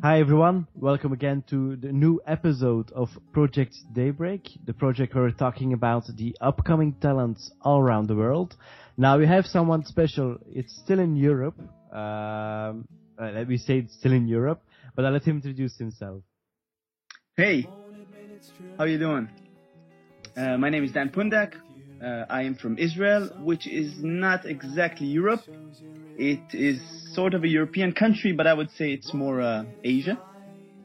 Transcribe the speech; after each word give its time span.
Hi 0.00 0.20
everyone, 0.20 0.68
welcome 0.76 1.12
again 1.12 1.42
to 1.50 1.74
the 1.74 1.90
new 1.90 2.20
episode 2.24 2.92
of 2.92 3.08
Project 3.32 3.74
Daybreak, 3.92 4.48
the 4.64 4.72
project 4.72 5.12
where 5.12 5.24
we're 5.24 5.32
talking 5.32 5.72
about 5.72 6.04
the 6.16 6.36
upcoming 6.40 6.92
talents 7.00 7.50
all 7.62 7.80
around 7.80 8.06
the 8.06 8.14
world. 8.14 8.54
Now 8.96 9.18
we 9.18 9.26
have 9.26 9.44
someone 9.46 9.84
special, 9.84 10.38
it's 10.46 10.72
still 10.84 11.00
in 11.00 11.16
Europe, 11.16 11.58
um, 11.92 12.86
uh, 13.20 13.32
let 13.34 13.48
me 13.48 13.56
say 13.56 13.78
it's 13.78 13.94
still 13.94 14.12
in 14.12 14.28
Europe, 14.28 14.62
but 14.94 15.04
I'll 15.04 15.10
let 15.10 15.24
him 15.24 15.36
introduce 15.36 15.76
himself. 15.76 16.22
Hey, 17.36 17.68
how 18.78 18.84
you 18.84 18.98
doing? 18.98 19.28
Uh, 20.36 20.58
my 20.58 20.70
name 20.70 20.84
is 20.84 20.92
Dan 20.92 21.08
Pundak. 21.08 21.54
Uh, 22.00 22.24
I 22.30 22.42
am 22.42 22.54
from 22.54 22.78
Israel, 22.78 23.30
which 23.40 23.66
is 23.66 23.94
not 24.00 24.46
exactly 24.46 25.08
Europe. 25.08 25.40
It 26.18 26.52
is 26.52 26.80
sort 27.14 27.34
of 27.34 27.44
a 27.44 27.48
European 27.48 27.92
country, 27.92 28.32
but 28.32 28.46
I 28.48 28.52
would 28.52 28.70
say 28.72 28.92
it's 28.92 29.14
more 29.14 29.40
uh, 29.40 29.64
Asia. 29.84 30.18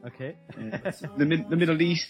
Okay. 0.06 0.36
Uh, 0.56 0.92
the, 1.18 1.26
mid- 1.26 1.50
the 1.50 1.56
Middle 1.56 1.82
East. 1.82 2.06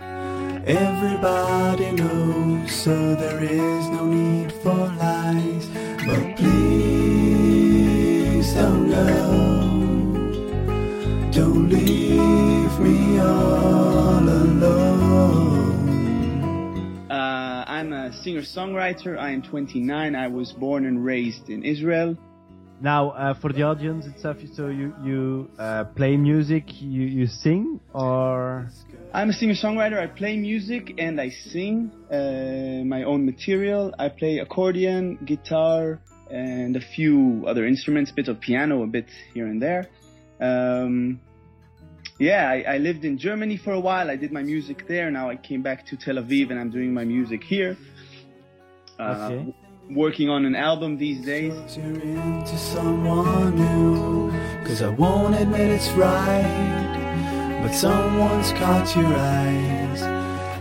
Everybody 0.00 1.90
knows, 1.92 2.72
so 2.72 3.14
there 3.16 3.42
is 3.42 3.88
no 3.88 4.06
need 4.06 4.52
for 4.62 4.86
lies. 4.96 5.66
But 6.06 6.36
please 6.36 6.93
I'm 18.04 18.10
a 18.10 18.22
singer-songwriter. 18.22 19.18
I 19.18 19.30
am 19.30 19.40
29. 19.40 20.14
I 20.14 20.28
was 20.28 20.52
born 20.52 20.84
and 20.84 21.02
raised 21.02 21.48
in 21.48 21.64
Israel. 21.64 22.18
Now, 22.82 23.12
uh, 23.12 23.32
for 23.32 23.50
the 23.50 23.62
audience 23.62 24.04
itself, 24.04 24.36
so 24.52 24.68
you 24.68 24.94
you 25.02 25.50
uh, 25.58 25.84
play 25.84 26.18
music, 26.18 26.64
you 26.82 27.04
you 27.04 27.26
sing, 27.26 27.80
or 27.94 28.68
I'm 29.14 29.30
a 29.30 29.32
singer-songwriter. 29.32 29.98
I 29.98 30.08
play 30.08 30.36
music 30.36 30.96
and 30.98 31.18
I 31.18 31.30
sing 31.30 31.92
uh, 32.10 32.84
my 32.84 33.04
own 33.04 33.24
material. 33.24 33.94
I 33.98 34.10
play 34.10 34.36
accordion, 34.38 35.16
guitar, 35.24 35.98
and 36.30 36.76
a 36.76 36.82
few 36.94 37.44
other 37.46 37.64
instruments, 37.64 38.12
bit 38.12 38.28
of 38.28 38.38
piano, 38.38 38.82
a 38.82 38.86
bit 38.86 39.08
here 39.32 39.46
and 39.46 39.62
there. 39.62 39.88
Um, 40.40 41.20
yeah, 42.18 42.48
I, 42.48 42.74
I 42.74 42.78
lived 42.78 43.04
in 43.04 43.18
Germany 43.18 43.56
for 43.56 43.72
a 43.72 43.80
while. 43.80 44.08
I 44.08 44.16
did 44.16 44.30
my 44.30 44.42
music 44.42 44.86
there. 44.86 45.10
Now 45.10 45.30
I 45.30 45.36
came 45.36 45.62
back 45.62 45.86
to 45.86 45.96
Tel 45.96 46.16
Aviv 46.16 46.50
and 46.50 46.60
I'm 46.60 46.70
doing 46.70 46.94
my 46.94 47.04
music 47.04 47.42
here. 47.42 47.76
Uh, 48.98 49.28
Okay. 49.30 49.52
Working 49.90 50.30
on 50.30 50.46
an 50.46 50.54
album 50.56 50.96
these 50.96 51.20
days. 51.24 51.76
Into 51.76 52.56
someone 52.56 53.54
new. 53.54 54.32
Cause 54.64 54.80
I 54.80 54.88
won't 54.88 55.34
admit 55.34 55.68
it's 55.70 55.90
right. 55.90 57.60
But 57.62 57.72
someone's 57.74 58.50
caught 58.52 58.96
your 58.96 59.14
eyes. 59.14 60.02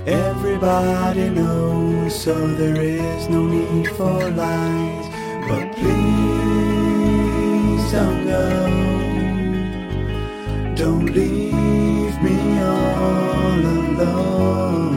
Everybody 0.06 1.30
knows, 1.30 2.14
so 2.22 2.34
there 2.34 2.81
is 2.81 3.30
no 3.30 3.45
need 3.45 3.88
for 3.92 4.30
lies. 4.31 5.08
But 5.47 5.72
please 5.78 7.12
don't 7.94 8.25
go. 8.25 8.45
Don't 10.75 11.06
leave 11.14 12.22
me 12.22 12.59
all 12.59 13.59
alone. 13.80 14.93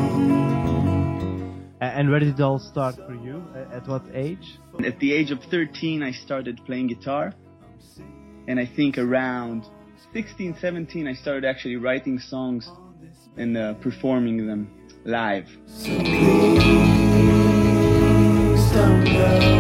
A- 1.97 1.99
and 1.99 2.11
where 2.11 2.21
did 2.21 2.29
it 2.29 2.41
all 2.41 2.59
start 2.59 2.97
for 2.97 3.15
you? 3.15 3.43
At 3.73 3.89
what 3.89 4.03
age? 4.15 4.59
At 4.85 4.99
the 4.99 5.13
age 5.13 5.31
of 5.31 5.41
13, 5.51 6.03
I 6.03 6.13
started 6.13 6.61
playing 6.67 6.89
guitar. 6.89 7.35
And 8.49 8.61
I 8.61 8.67
think 8.67 8.99
around 8.99 9.65
16, 10.13 10.57
17, 10.61 11.07
I 11.09 11.15
started 11.15 11.45
actually 11.45 11.77
writing 11.77 12.19
songs 12.19 12.71
and 13.37 13.57
uh, 13.57 13.75
performing 13.75 14.47
them 14.47 14.71
live. 15.05 15.49
So 15.67 15.99
please 15.99 16.17
don't 18.73 19.05
go. 19.05 19.57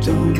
Don't 0.00 0.38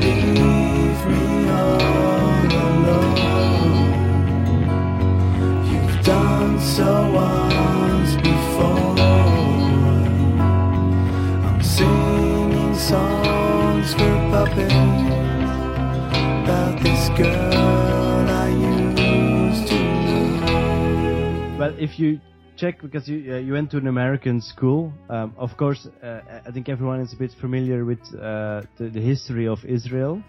if 21.79 21.99
you 21.99 22.21
check, 22.57 22.81
because 22.83 23.09
you 23.09 23.35
uh, 23.35 23.39
you 23.39 23.53
went 23.53 23.71
to 23.71 23.79
an 23.79 23.87
American 23.87 24.41
school, 24.41 24.93
um, 25.09 25.35
of 25.39 25.57
course, 25.57 25.87
uh, 26.03 26.21
I 26.47 26.51
think 26.51 26.69
everyone 26.69 27.01
is 27.01 27.13
a 27.13 27.17
bit 27.17 27.33
familiar 27.41 27.85
with 27.85 28.01
uh, 28.15 28.63
the, 28.79 28.89
the 28.91 29.01
history 29.01 29.47
of 29.47 29.65
Israel. 29.65 30.23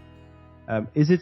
Um, 0.67 0.87
is 0.95 1.09
it 1.09 1.21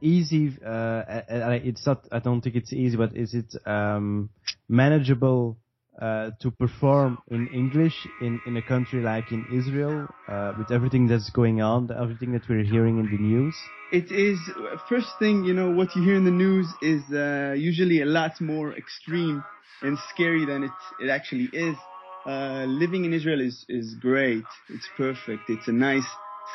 easy? 0.00 0.56
Uh, 0.64 1.02
I- 1.08 1.24
I- 1.52 1.62
it's 1.64 1.84
not. 1.86 2.06
I 2.12 2.18
don't 2.20 2.40
think 2.40 2.56
it's 2.56 2.72
easy, 2.72 2.96
but 2.96 3.16
is 3.16 3.34
it 3.34 3.54
um, 3.66 4.30
manageable 4.68 5.58
uh, 6.00 6.30
to 6.40 6.50
perform 6.50 7.18
in 7.30 7.48
English 7.48 8.06
in, 8.22 8.40
in 8.46 8.56
a 8.56 8.62
country 8.62 9.02
like 9.02 9.30
in 9.32 9.44
Israel 9.52 10.06
uh, 10.28 10.52
with 10.58 10.70
everything 10.70 11.06
that's 11.06 11.30
going 11.30 11.60
on, 11.60 11.90
everything 11.90 12.32
that 12.32 12.42
we're 12.48 12.64
hearing 12.64 12.98
in 12.98 13.06
the 13.10 13.18
news? 13.18 13.54
It 13.92 14.12
is, 14.12 14.38
first 14.88 15.08
thing, 15.18 15.44
you 15.44 15.52
know, 15.52 15.70
what 15.70 15.94
you 15.96 16.02
hear 16.02 16.14
in 16.14 16.24
the 16.24 16.30
news 16.30 16.72
is 16.80 17.02
uh, 17.12 17.54
usually 17.56 18.02
a 18.02 18.06
lot 18.06 18.40
more 18.40 18.72
extreme 18.72 19.42
and 19.82 19.98
scary 20.14 20.44
than 20.46 20.64
it, 20.64 20.70
it 21.00 21.10
actually 21.10 21.48
is. 21.52 21.76
Uh, 22.26 22.66
living 22.68 23.04
in 23.04 23.12
Israel 23.12 23.40
is, 23.40 23.64
is 23.68 23.96
great. 24.00 24.44
It's 24.68 24.88
perfect. 24.96 25.48
It's 25.48 25.68
a 25.68 25.72
nice, 25.72 26.06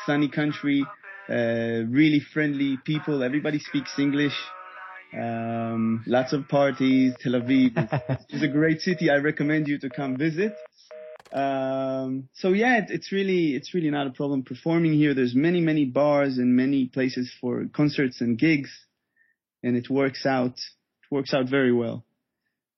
sunny 0.06 0.28
country, 0.28 0.84
uh, 1.28 1.84
really 1.90 2.20
friendly 2.32 2.78
people. 2.84 3.22
Everybody 3.22 3.58
speaks 3.58 3.98
English. 3.98 4.34
Um, 5.12 6.02
lots 6.06 6.32
of 6.32 6.48
parties. 6.48 7.14
Tel 7.20 7.32
Aviv 7.32 8.26
is, 8.30 8.42
a 8.42 8.48
great 8.48 8.80
city. 8.80 9.10
I 9.10 9.16
recommend 9.16 9.68
you 9.68 9.78
to 9.78 9.90
come 9.90 10.16
visit. 10.16 10.54
Um, 11.32 12.28
so 12.34 12.52
yeah, 12.52 12.78
it, 12.78 12.86
it's 12.88 13.12
really 13.12 13.54
it's 13.54 13.74
really 13.74 13.90
not 13.90 14.06
a 14.06 14.10
problem 14.10 14.42
performing 14.42 14.94
here. 14.94 15.14
There's 15.14 15.34
many 15.34 15.60
many 15.60 15.84
bars 15.84 16.38
and 16.38 16.54
many 16.54 16.86
places 16.86 17.32
for 17.40 17.66
concerts 17.74 18.20
and 18.20 18.38
gigs, 18.38 18.70
and 19.62 19.76
it 19.76 19.90
works 19.90 20.24
out. 20.26 20.54
It 20.54 21.14
works 21.14 21.34
out 21.34 21.48
very 21.48 21.72
well. 21.72 22.04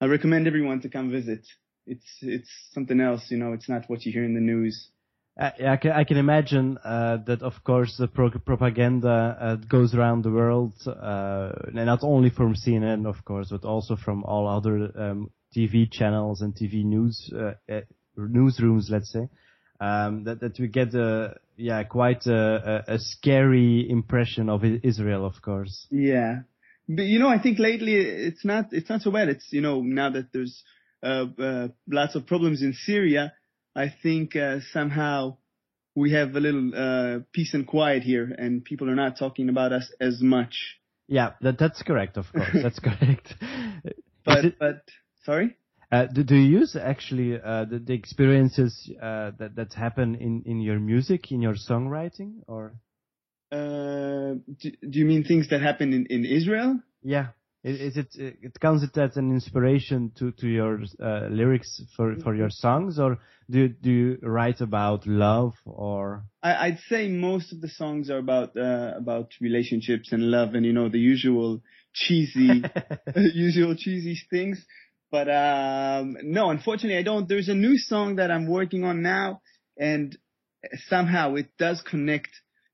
I 0.01 0.07
recommend 0.07 0.47
everyone 0.47 0.81
to 0.83 0.89
come 0.89 1.11
visit. 1.11 1.47
It's 1.87 2.07
it's 2.23 2.51
something 2.73 3.01
else, 3.01 3.27
you 3.31 3.39
know. 3.39 3.53
It's 3.53 3.69
not 3.69 3.89
what 3.89 4.05
you 4.05 4.13
hear 4.13 4.25
in 4.25 4.35
the 4.35 4.41
news. 4.41 4.91
I, 5.39 5.53
I, 5.69 5.77
can, 5.77 5.93
I 5.93 6.05
can 6.05 6.17
imagine 6.17 6.79
uh, 6.85 7.19
that, 7.27 7.43
of 7.43 7.63
course, 7.63 7.97
the 7.97 8.09
pro- 8.09 8.31
propaganda 8.31 9.37
uh, 9.41 9.57
goes 9.57 9.95
around 9.95 10.25
the 10.25 10.31
world, 10.31 10.75
uh, 10.87 11.53
not 11.73 12.01
only 12.03 12.31
from 12.31 12.55
CNN, 12.55 13.07
of 13.07 13.25
course, 13.25 13.49
but 13.51 13.65
also 13.65 13.97
from 13.97 14.25
all 14.25 14.49
other 14.49 14.91
um, 15.01 15.31
TV 15.57 15.91
channels 15.91 16.43
and 16.43 16.55
TV 16.55 16.85
news 16.85 17.33
uh, 17.35 17.53
uh, 17.73 17.81
newsrooms, 18.19 18.91
let's 18.91 19.13
say. 19.13 19.29
Um, 19.81 20.25
that 20.25 20.41
that 20.41 20.59
we 20.59 20.67
get 20.67 20.93
a 20.95 21.37
yeah 21.57 21.85
quite 21.85 22.27
a, 22.27 22.85
a, 22.89 22.95
a 22.95 22.99
scary 22.99 23.89
impression 23.89 24.49
of 24.49 24.65
Israel, 24.65 25.25
of 25.25 25.41
course. 25.41 25.87
Yeah, 25.89 26.41
but 26.89 27.05
you 27.05 27.21
know, 27.21 27.29
I 27.29 27.39
think 27.41 27.61
lately 27.61 27.95
it's 27.95 28.45
not 28.45 28.73
it's 28.73 28.91
not 28.91 29.03
so 29.03 29.13
bad. 29.13 29.29
It's 29.29 29.53
you 29.53 29.61
know 29.61 29.81
now 29.83 30.11
that 30.11 30.33
there's 30.33 30.65
uh, 31.01 31.27
uh, 31.39 31.69
lots 31.89 32.17
of 32.17 32.27
problems 32.27 32.61
in 32.61 32.73
Syria, 32.73 33.35
I 33.79 33.95
think 34.03 34.35
uh, 34.35 34.59
somehow 34.73 35.37
we 35.95 36.13
have 36.13 36.35
a 36.35 36.41
little 36.41 36.73
uh, 36.75 37.19
peace 37.33 37.55
and 37.55 37.65
quiet 37.67 38.03
here, 38.03 38.25
and 38.37 38.65
people 38.65 38.91
are 38.91 38.95
not 38.97 39.19
talking 39.19 39.49
about 39.49 39.73
us 39.73 39.87
as 40.01 40.21
much. 40.21 40.55
Yeah, 41.07 41.31
that 41.41 41.59
that's 41.59 41.83
correct, 41.83 42.17
of 42.17 42.27
course, 42.33 42.49
that's 42.63 42.81
correct. 42.81 43.35
But 44.25 44.45
it- 44.47 44.59
but 44.59 44.83
sorry. 45.25 45.57
Uh, 45.91 46.05
do, 46.05 46.23
do 46.23 46.35
you 46.37 46.59
use 46.61 46.77
actually 46.77 47.41
uh, 47.41 47.65
the, 47.65 47.79
the 47.79 47.95
experiences 47.95 48.91
uh, 49.01 49.31
that 49.39 49.55
that 49.57 49.73
happen 49.73 50.17
in, 50.17 50.43
in 50.45 50.61
your 50.61 50.79
music, 50.79 51.33
in 51.33 51.41
your 51.41 51.55
songwriting, 51.55 52.33
or 52.47 52.75
Uh, 53.51 54.35
do, 54.61 54.71
do 54.91 54.99
you 54.99 55.07
mean 55.07 55.25
things 55.25 55.49
that 55.49 55.63
happen 55.63 55.89
in, 55.95 56.05
in 56.11 56.25
Israel? 56.27 56.81
yeah, 57.03 57.29
is, 57.65 57.97
it 57.97 58.09
it 58.15 58.61
counts 58.61 58.85
it 58.85 58.97
as 58.97 59.17
an 59.17 59.33
inspiration 59.33 60.13
to 60.19 60.33
to 60.33 60.49
your 60.49 60.81
uh, 61.03 61.29
lyrics 61.31 61.83
for 61.97 62.17
for 62.17 62.35
your 62.35 62.51
songs, 62.51 62.99
or 62.99 63.19
do 63.51 63.69
do 63.69 63.91
you 63.91 64.19
write 64.23 64.61
about 64.61 65.07
love 65.07 65.55
or 65.65 66.25
I, 66.43 66.67
I'd 66.67 66.79
say 66.89 67.09
most 67.09 67.53
of 67.53 67.61
the 67.61 67.69
songs 67.69 68.11
are 68.11 68.19
about 68.19 68.57
uh, 68.57 68.93
about 68.97 69.33
relationships 69.41 70.13
and 70.13 70.31
love, 70.31 70.55
and 70.55 70.65
you 70.65 70.73
know 70.73 70.89
the 70.89 71.01
usual 71.01 71.61
cheesy, 71.93 72.63
usual 73.17 73.75
cheesy 73.77 74.19
things. 74.31 74.65
But 75.11 75.29
um, 75.29 76.17
no, 76.23 76.51
unfortunately, 76.51 76.99
I 76.99 77.03
don't. 77.03 77.29
There's 77.29 77.49
a 77.49 77.55
new 77.55 77.77
song 77.77 78.17
that 78.17 78.31
I'm 78.31 78.47
working 78.47 78.85
on 78.85 79.03
now, 79.03 79.41
and 79.77 80.17
somehow 80.89 81.35
it 81.35 81.49
does 81.59 81.83
connect 81.83 82.31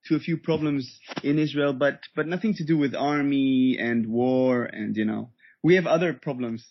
to 0.07 0.17
a 0.17 0.21
few 0.21 0.37
problems 0.37 1.01
in 1.23 1.39
Israel, 1.39 1.73
but 1.73 2.01
but 2.15 2.27
nothing 2.27 2.55
to 2.55 2.65
do 2.65 2.77
with 2.77 2.95
army 2.95 3.77
and 3.79 4.07
war 4.07 4.65
and 4.65 4.97
you 4.97 5.05
know 5.05 5.31
we 5.63 5.77
have 5.77 5.87
other 5.87 6.13
problems. 6.13 6.65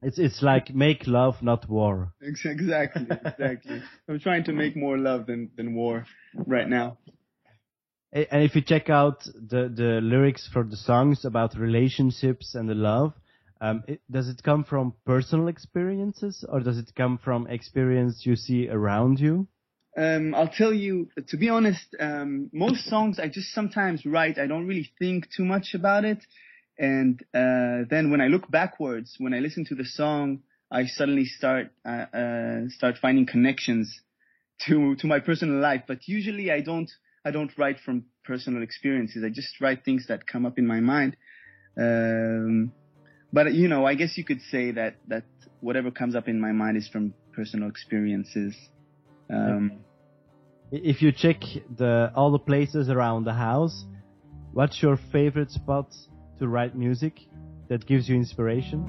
It's 0.00 0.18
it's 0.18 0.42
like 0.42 0.74
make 0.74 1.06
love, 1.06 1.42
not 1.42 1.68
war. 1.68 2.12
Exactly, 2.22 2.72
exactly. 2.72 3.82
I'm 4.08 4.20
trying 4.20 4.44
to 4.44 4.52
make 4.52 4.76
more 4.76 4.96
love 4.96 5.26
than 5.26 5.50
than 5.56 5.74
war 5.74 6.06
right 6.34 6.68
now. 6.68 6.98
And 8.12 8.42
if 8.42 8.54
you 8.54 8.62
check 8.62 8.88
out 8.88 9.24
the 9.24 9.68
the 9.68 10.00
lyrics 10.02 10.48
for 10.52 10.64
the 10.64 10.76
songs 10.76 11.24
about 11.24 11.58
relationships 11.58 12.54
and 12.54 12.68
the 12.68 12.74
love, 12.74 13.12
um, 13.60 13.82
it, 13.88 14.00
does 14.10 14.28
it 14.28 14.42
come 14.42 14.64
from 14.64 14.94
personal 15.04 15.48
experiences 15.48 16.44
or 16.48 16.60
does 16.60 16.78
it 16.78 16.92
come 16.94 17.18
from 17.18 17.48
experience 17.48 18.24
you 18.24 18.36
see 18.36 18.68
around 18.68 19.18
you? 19.18 19.48
Um, 19.98 20.32
I'll 20.32 20.48
tell 20.48 20.72
you, 20.72 21.08
to 21.28 21.36
be 21.36 21.48
honest, 21.48 21.96
um, 21.98 22.50
most 22.52 22.84
songs 22.86 23.18
I 23.18 23.26
just 23.26 23.52
sometimes 23.52 24.06
write. 24.06 24.38
I 24.38 24.46
don't 24.46 24.68
really 24.68 24.88
think 25.00 25.26
too 25.36 25.44
much 25.44 25.74
about 25.74 26.04
it. 26.04 26.24
And 26.78 27.20
uh, 27.34 27.82
then 27.90 28.12
when 28.12 28.20
I 28.20 28.28
look 28.28 28.48
backwards, 28.48 29.16
when 29.18 29.34
I 29.34 29.40
listen 29.40 29.64
to 29.66 29.74
the 29.74 29.84
song, 29.84 30.42
I 30.70 30.86
suddenly 30.86 31.24
start 31.24 31.72
uh, 31.84 32.06
uh, 32.14 32.60
start 32.68 32.98
finding 33.02 33.26
connections 33.26 34.00
to 34.66 34.94
to 34.96 35.08
my 35.08 35.18
personal 35.18 35.58
life. 35.58 35.82
But 35.88 36.06
usually 36.06 36.52
I 36.52 36.60
don't 36.60 36.90
I 37.24 37.32
don't 37.32 37.50
write 37.58 37.80
from 37.80 38.04
personal 38.24 38.62
experiences. 38.62 39.24
I 39.24 39.30
just 39.30 39.60
write 39.60 39.84
things 39.84 40.06
that 40.06 40.28
come 40.28 40.46
up 40.46 40.58
in 40.58 40.66
my 40.66 40.78
mind. 40.78 41.16
Um, 41.76 42.70
but 43.32 43.52
you 43.52 43.66
know, 43.66 43.84
I 43.84 43.94
guess 43.96 44.16
you 44.16 44.24
could 44.24 44.42
say 44.42 44.70
that 44.72 44.94
that 45.08 45.24
whatever 45.58 45.90
comes 45.90 46.14
up 46.14 46.28
in 46.28 46.40
my 46.40 46.52
mind 46.52 46.76
is 46.76 46.86
from 46.86 47.14
personal 47.34 47.68
experiences. 47.68 48.54
Um, 49.28 49.84
if 50.70 51.00
you 51.02 51.12
check 51.12 51.40
the 51.76 52.12
all 52.14 52.30
the 52.30 52.38
places 52.38 52.88
around 52.88 53.24
the 53.24 53.32
house, 53.32 53.84
what's 54.52 54.82
your 54.82 54.96
favorite 54.96 55.50
spot 55.50 55.94
to 56.38 56.48
write 56.48 56.76
music 56.76 57.20
that 57.68 57.86
gives 57.86 58.08
you 58.08 58.16
inspiration? 58.16 58.84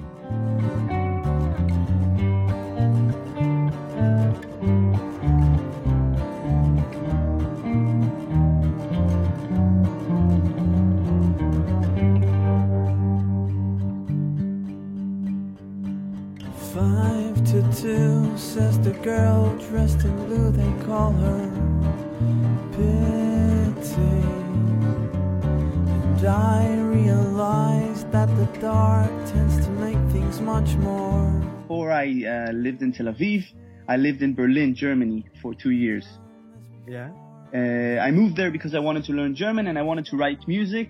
Five 16.74 17.44
to 17.46 17.62
two, 17.82 18.38
says 18.38 18.80
the 18.82 18.92
girl 19.02 19.58
dressed 19.70 20.04
in 20.04 20.26
blue, 20.28 20.52
they 20.52 20.86
call 20.86 21.12
her 21.14 21.49
I 26.30 26.80
realize 26.80 28.06
that 28.12 28.28
the 28.38 28.46
dark 28.60 29.10
tends 29.32 29.66
to 29.66 29.72
make 29.72 29.98
things 30.14 30.40
much 30.40 30.70
more. 30.78 31.30
before 31.70 31.92
I 31.92 32.06
uh, 32.08 32.52
lived 32.52 32.82
in 32.82 32.92
Tel 32.92 33.08
Aviv, 33.08 33.44
I 33.88 33.98
lived 33.98 34.22
in 34.22 34.36
Berlin, 34.36 34.76
Germany, 34.76 35.26
for 35.42 35.54
two 35.54 35.72
years. 35.72 36.06
Yeah. 36.88 37.10
Uh, 37.54 38.00
I 38.00 38.12
moved 38.12 38.36
there 38.36 38.52
because 38.52 38.76
I 38.76 38.80
wanted 38.80 39.06
to 39.06 39.14
learn 39.14 39.36
German 39.36 39.68
and 39.68 39.78
I 39.78 39.82
wanted 39.82 40.06
to 40.06 40.18
write 40.18 40.48
music. 40.48 40.90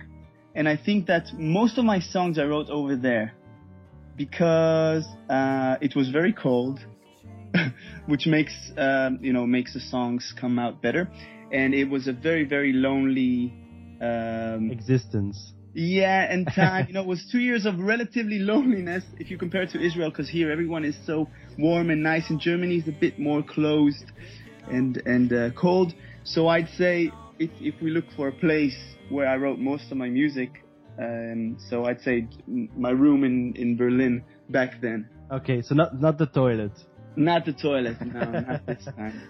And 0.54 0.68
I 0.68 0.76
think 0.76 1.06
that 1.06 1.32
most 1.34 1.78
of 1.78 1.84
my 1.84 2.00
songs 2.00 2.38
I 2.38 2.44
wrote 2.44 2.68
over 2.68 2.96
there 2.96 3.32
because 4.16 5.06
uh, 5.30 5.76
it 5.80 5.96
was 5.96 6.10
very 6.10 6.32
cold, 6.32 6.80
which 8.06 8.26
makes 8.26 8.54
um, 8.76 9.18
you 9.22 9.32
know 9.32 9.46
makes 9.46 9.72
the 9.72 9.80
songs 9.80 10.34
come 10.38 10.58
out 10.58 10.82
better. 10.82 11.10
And 11.52 11.74
it 11.74 11.88
was 11.88 12.08
a 12.08 12.12
very 12.12 12.44
very 12.44 12.72
lonely. 12.72 13.54
Um, 14.00 14.70
Existence. 14.70 15.52
yeah, 15.74 16.32
and 16.32 16.46
time, 16.54 16.86
you 16.88 16.94
know, 16.94 17.02
it 17.02 17.06
was 17.06 17.28
two 17.30 17.40
years 17.40 17.66
of 17.66 17.78
relatively 17.78 18.38
loneliness 18.38 19.04
if 19.18 19.30
you 19.30 19.38
compare 19.38 19.62
it 19.62 19.70
to 19.70 19.80
Israel, 19.80 20.10
because 20.10 20.28
here 20.28 20.50
everyone 20.50 20.84
is 20.84 20.96
so 21.06 21.28
warm 21.58 21.90
and 21.90 22.02
nice, 22.02 22.30
and 22.30 22.40
Germany 22.40 22.76
is 22.76 22.88
a 22.88 22.92
bit 22.92 23.18
more 23.18 23.42
closed 23.42 24.10
and 24.70 24.96
and 25.06 25.32
uh, 25.32 25.50
cold. 25.50 25.92
So 26.24 26.48
I'd 26.48 26.68
say 26.70 27.10
if 27.38 27.50
if 27.60 27.74
we 27.82 27.90
look 27.90 28.06
for 28.16 28.28
a 28.28 28.32
place 28.32 28.76
where 29.08 29.26
I 29.28 29.36
wrote 29.36 29.58
most 29.58 29.90
of 29.90 29.96
my 29.96 30.08
music, 30.08 30.64
um, 30.98 31.56
so 31.68 31.84
I'd 31.84 32.00
say 32.00 32.26
my 32.46 32.90
room 32.90 33.24
in 33.24 33.54
in 33.56 33.76
Berlin 33.76 34.24
back 34.48 34.80
then. 34.80 35.08
Okay, 35.30 35.62
so 35.62 35.74
not 35.74 36.00
not 36.00 36.18
the 36.18 36.26
toilet. 36.26 36.72
Not 37.16 37.44
the 37.44 37.52
toilet, 37.52 38.00
no, 38.00 38.20
not 38.30 38.66
this 38.66 38.84
time. 38.96 39.20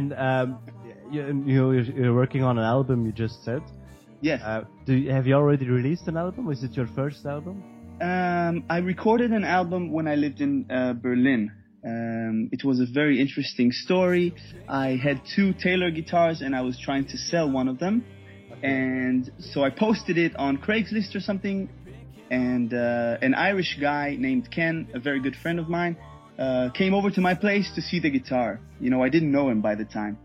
And 0.00 0.14
um, 0.14 0.58
you, 1.10 1.22
you 1.46 1.70
you're 1.94 2.14
working 2.14 2.42
on 2.42 2.56
an 2.56 2.64
album. 2.64 3.04
You 3.04 3.12
just 3.12 3.44
said. 3.44 3.62
Yes. 4.22 4.40
Uh, 4.42 4.64
do 4.86 4.94
you, 4.94 5.10
have 5.10 5.26
you 5.26 5.34
already 5.34 5.68
released 5.68 6.06
an 6.08 6.16
album? 6.16 6.50
Is 6.50 6.62
it 6.62 6.72
your 6.72 6.86
first 6.86 7.26
album? 7.26 7.62
Um, 8.00 8.64
I 8.70 8.78
recorded 8.78 9.30
an 9.30 9.44
album 9.44 9.92
when 9.92 10.08
I 10.08 10.14
lived 10.14 10.40
in 10.40 10.70
uh, 10.70 10.94
Berlin. 10.94 11.52
Um, 11.84 12.48
it 12.50 12.64
was 12.64 12.80
a 12.80 12.86
very 13.00 13.20
interesting 13.20 13.72
story. 13.72 14.34
I 14.68 14.98
had 15.06 15.20
two 15.36 15.52
Taylor 15.52 15.90
guitars 15.90 16.40
and 16.40 16.56
I 16.56 16.62
was 16.62 16.78
trying 16.78 17.06
to 17.08 17.18
sell 17.18 17.50
one 17.50 17.68
of 17.68 17.78
them. 17.78 18.04
And 18.62 19.30
so 19.38 19.62
I 19.62 19.70
posted 19.70 20.16
it 20.16 20.34
on 20.36 20.58
Craigslist 20.58 21.14
or 21.14 21.20
something. 21.20 21.68
And 22.30 22.72
uh, 22.72 23.18
an 23.20 23.34
Irish 23.34 23.76
guy 23.78 24.16
named 24.18 24.50
Ken, 24.50 24.88
a 24.94 24.98
very 24.98 25.20
good 25.20 25.36
friend 25.42 25.58
of 25.58 25.68
mine, 25.68 25.96
uh, 26.40 26.70
came 26.70 26.94
over 26.94 27.10
to 27.10 27.20
my 27.20 27.34
place 27.34 27.70
to 27.74 27.82
see 27.82 28.00
the 28.00 28.10
guitar. 28.10 28.60
You 28.80 28.88
know, 28.88 29.02
I 29.02 29.10
didn't 29.10 29.30
know 29.30 29.50
him 29.50 29.60
by 29.60 29.74
the 29.74 29.84
time. 29.84 30.18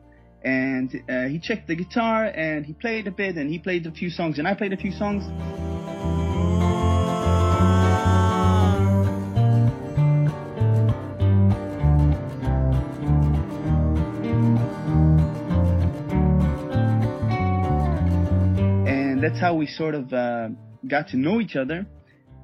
And 0.43 0.89
uh, 1.09 1.25
he 1.25 1.39
checked 1.39 1.67
the 1.67 1.75
guitar 1.75 2.25
and 2.25 2.65
he 2.65 2.73
played 2.73 3.07
a 3.07 3.11
bit 3.11 3.35
and 3.35 3.49
he 3.49 3.59
played 3.59 3.85
a 3.85 3.91
few 3.91 4.09
songs 4.09 4.39
and 4.39 4.47
I 4.47 4.53
played 4.53 4.73
a 4.73 4.77
few 4.77 4.91
songs. 4.91 5.25
and 18.87 19.23
that's 19.23 19.39
how 19.39 19.55
we 19.55 19.65
sort 19.65 19.95
of 19.95 20.13
uh, 20.13 20.49
got 20.87 21.09
to 21.09 21.17
know 21.17 21.41
each 21.41 21.55
other. 21.55 21.85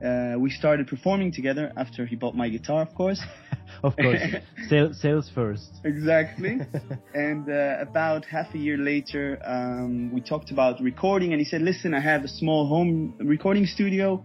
Uh, 0.04 0.36
we 0.40 0.50
started 0.50 0.88
performing 0.88 1.32
together 1.32 1.72
after 1.78 2.06
he 2.06 2.16
bought 2.16 2.36
my 2.36 2.50
guitar, 2.50 2.82
of 2.82 2.94
course. 2.96 3.22
Of 3.84 3.96
course, 3.96 4.22
sales, 4.70 5.02
sales 5.02 5.32
first. 5.34 5.72
Exactly. 5.84 6.60
and 7.16 7.50
uh, 7.50 7.78
about 7.80 8.26
half 8.26 8.54
a 8.54 8.58
year 8.58 8.78
later, 8.78 9.40
um, 9.44 10.12
we 10.14 10.22
talked 10.22 10.52
about 10.52 10.80
recording, 10.82 11.32
and 11.32 11.40
he 11.40 11.46
said, 11.46 11.62
"Listen, 11.62 11.94
I 11.94 12.00
have 12.00 12.24
a 12.24 12.28
small 12.28 12.68
home 12.68 13.16
recording 13.18 13.66
studio. 13.66 14.24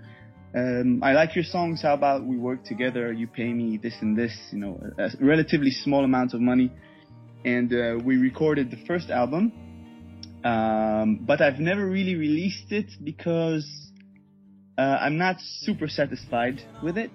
Um, 0.54 1.00
I 1.02 1.12
like 1.12 1.34
your 1.34 1.44
songs. 1.44 1.80
How 1.80 1.94
about 1.94 2.26
we 2.26 2.36
work 2.36 2.64
together? 2.64 3.12
You 3.12 3.28
pay 3.28 3.50
me 3.52 3.78
this 3.78 3.94
and 4.02 4.18
this, 4.18 4.36
you 4.50 4.58
know, 4.58 4.80
a, 4.98 5.04
a 5.04 5.10
relatively 5.20 5.70
small 5.70 6.04
amount 6.04 6.34
of 6.34 6.40
money." 6.40 6.70
And 7.44 7.72
uh, 7.72 8.04
we 8.04 8.16
recorded 8.16 8.70
the 8.70 8.84
first 8.86 9.08
album. 9.10 9.52
Um, 10.44 11.20
but 11.22 11.40
I've 11.40 11.60
never 11.60 11.86
really 11.86 12.14
released 12.14 12.72
it 12.72 12.90
because 13.02 13.85
uh, 14.78 14.98
I'm 15.00 15.16
not 15.16 15.36
super 15.40 15.88
satisfied 15.88 16.62
with 16.82 16.98
it. 16.98 17.12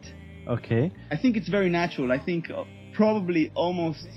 Okay. 0.48 0.92
I 1.12 1.18
think 1.18 1.38
it's 1.38 1.50
very 1.50 1.70
natural. 1.70 2.12
I 2.12 2.20
think 2.20 2.48
probably 2.94 3.52
almost, 3.54 4.08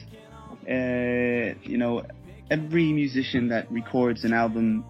uh, 0.68 1.54
you 1.62 1.78
know, 1.78 2.02
every 2.50 2.92
musician 2.92 3.48
that 3.48 3.70
records 3.70 4.24
an 4.24 4.32
album, 4.32 4.84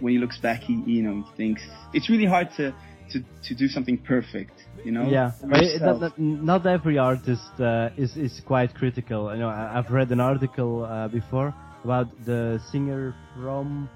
when 0.00 0.12
he 0.14 0.18
looks 0.18 0.38
back, 0.38 0.60
he 0.60 0.74
you 0.86 1.02
know 1.02 1.24
thinks 1.36 1.62
it's 1.92 2.08
really 2.08 2.26
hard 2.26 2.48
to 2.56 2.72
to, 3.10 3.20
to 3.44 3.54
do 3.54 3.68
something 3.68 3.98
perfect. 3.98 4.52
You 4.84 4.92
know. 4.92 5.08
Yeah, 5.08 5.32
it, 5.42 5.82
not, 5.82 6.18
not 6.18 6.66
every 6.66 6.98
artist 6.98 7.50
uh, 7.60 7.90
is 7.96 8.16
is 8.16 8.40
quite 8.46 8.74
critical. 8.74 9.32
You 9.34 9.40
know, 9.40 9.48
I- 9.48 9.78
I've 9.78 9.90
read 9.90 10.10
an 10.12 10.20
article 10.20 10.84
uh, 10.84 11.08
before 11.08 11.54
about 11.84 12.08
the 12.24 12.60
singer 12.72 13.14
from 13.36 13.88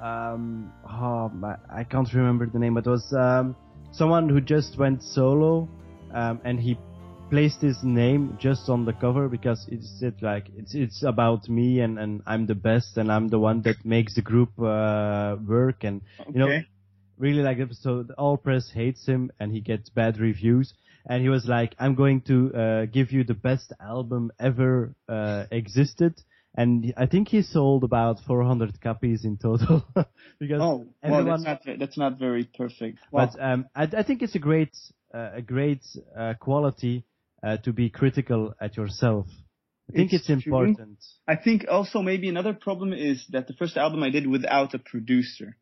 um, 0.00 0.72
oh, 0.88 1.30
I 1.72 1.84
can't 1.84 2.12
remember 2.12 2.46
the 2.46 2.58
name, 2.58 2.74
but 2.74 2.86
it 2.86 2.90
was 2.90 3.12
um, 3.12 3.56
someone 3.92 4.28
who 4.28 4.40
just 4.40 4.78
went 4.78 5.02
solo, 5.02 5.68
um, 6.12 6.40
and 6.44 6.58
he 6.60 6.78
placed 7.30 7.60
his 7.60 7.78
name 7.82 8.36
just 8.40 8.68
on 8.68 8.84
the 8.84 8.92
cover 8.92 9.28
because 9.28 9.64
it 9.68 9.84
said 9.84 10.14
like 10.20 10.46
it's 10.56 10.74
it's 10.74 11.04
about 11.04 11.48
me 11.48 11.78
and 11.78 11.96
and 11.96 12.22
I'm 12.26 12.46
the 12.46 12.56
best 12.56 12.96
and 12.96 13.10
I'm 13.12 13.28
the 13.28 13.38
one 13.38 13.62
that 13.62 13.84
makes 13.84 14.16
the 14.16 14.20
group 14.22 14.50
uh, 14.58 15.36
work 15.46 15.84
and 15.84 16.02
you 16.32 16.40
know 16.40 16.48
really 17.20 17.42
like 17.42 17.58
so. 17.72 18.06
All 18.18 18.36
press 18.36 18.70
hates 18.72 19.06
him, 19.06 19.30
and 19.38 19.52
he 19.52 19.60
gets 19.60 19.90
bad 19.90 20.18
reviews. 20.18 20.72
And 21.06 21.22
he 21.22 21.28
was 21.28 21.46
like, 21.46 21.74
"I'm 21.78 21.94
going 21.94 22.22
to 22.22 22.54
uh, 22.54 22.84
give 22.86 23.12
you 23.12 23.22
the 23.24 23.34
best 23.34 23.72
album 23.80 24.32
ever 24.40 24.94
uh, 25.08 25.44
existed." 25.50 26.14
And 26.54 26.92
I 26.96 27.06
think 27.06 27.28
he 27.28 27.42
sold 27.42 27.84
about 27.84 28.20
400 28.26 28.80
copies 28.80 29.24
in 29.24 29.36
total. 29.36 29.84
because 30.40 30.60
Oh, 30.62 30.86
well, 31.02 31.24
everyone, 31.24 31.44
that's 31.44 31.66
not 31.66 31.78
that's 31.78 31.98
not 31.98 32.18
very 32.18 32.44
perfect. 32.44 32.98
Well, 33.12 33.30
but 33.32 33.42
um, 33.42 33.66
I, 33.74 33.84
I 33.84 34.02
think 34.02 34.22
it's 34.22 34.34
a 34.34 34.40
great 34.40 34.76
uh, 35.14 35.30
a 35.34 35.42
great 35.42 35.84
uh, 36.16 36.34
quality 36.40 37.04
uh, 37.42 37.58
to 37.58 37.72
be 37.72 37.88
critical 37.88 38.54
at 38.60 38.76
yourself. 38.76 39.26
I 39.88 39.92
think 39.92 40.12
It's 40.12 40.28
it's, 40.28 40.44
true. 40.44 40.54
important. 40.54 40.98
I 41.26 41.36
think 41.36 41.66
also 41.68 42.02
maybe 42.02 42.28
another 42.28 42.52
problem 42.52 42.92
is 42.92 43.24
that 43.30 43.46
the 43.46 43.54
first 43.54 43.76
album 43.76 44.02
I 44.02 44.10
did 44.10 44.26
without 44.26 44.74
a 44.74 44.78
producer. 44.78 45.56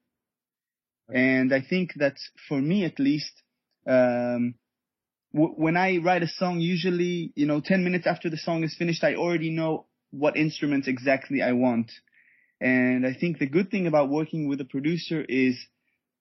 And 1.10 1.54
I 1.54 1.62
think 1.62 1.92
that 1.96 2.16
for 2.48 2.60
me 2.60 2.84
at 2.84 2.98
least, 2.98 3.32
um, 3.86 4.54
w- 5.32 5.54
when 5.56 5.76
I 5.76 5.98
write 5.98 6.22
a 6.22 6.28
song, 6.28 6.60
usually, 6.60 7.32
you 7.34 7.46
know, 7.46 7.62
10 7.64 7.82
minutes 7.82 8.06
after 8.06 8.28
the 8.28 8.36
song 8.36 8.62
is 8.62 8.76
finished, 8.76 9.02
I 9.02 9.14
already 9.14 9.50
know 9.50 9.86
what 10.10 10.36
instruments 10.36 10.88
exactly 10.88 11.42
I 11.42 11.52
want. 11.52 11.90
And 12.60 13.06
I 13.06 13.14
think 13.14 13.38
the 13.38 13.46
good 13.46 13.70
thing 13.70 13.86
about 13.86 14.08
working 14.08 14.48
with 14.48 14.60
a 14.60 14.64
producer 14.64 15.24
is 15.28 15.56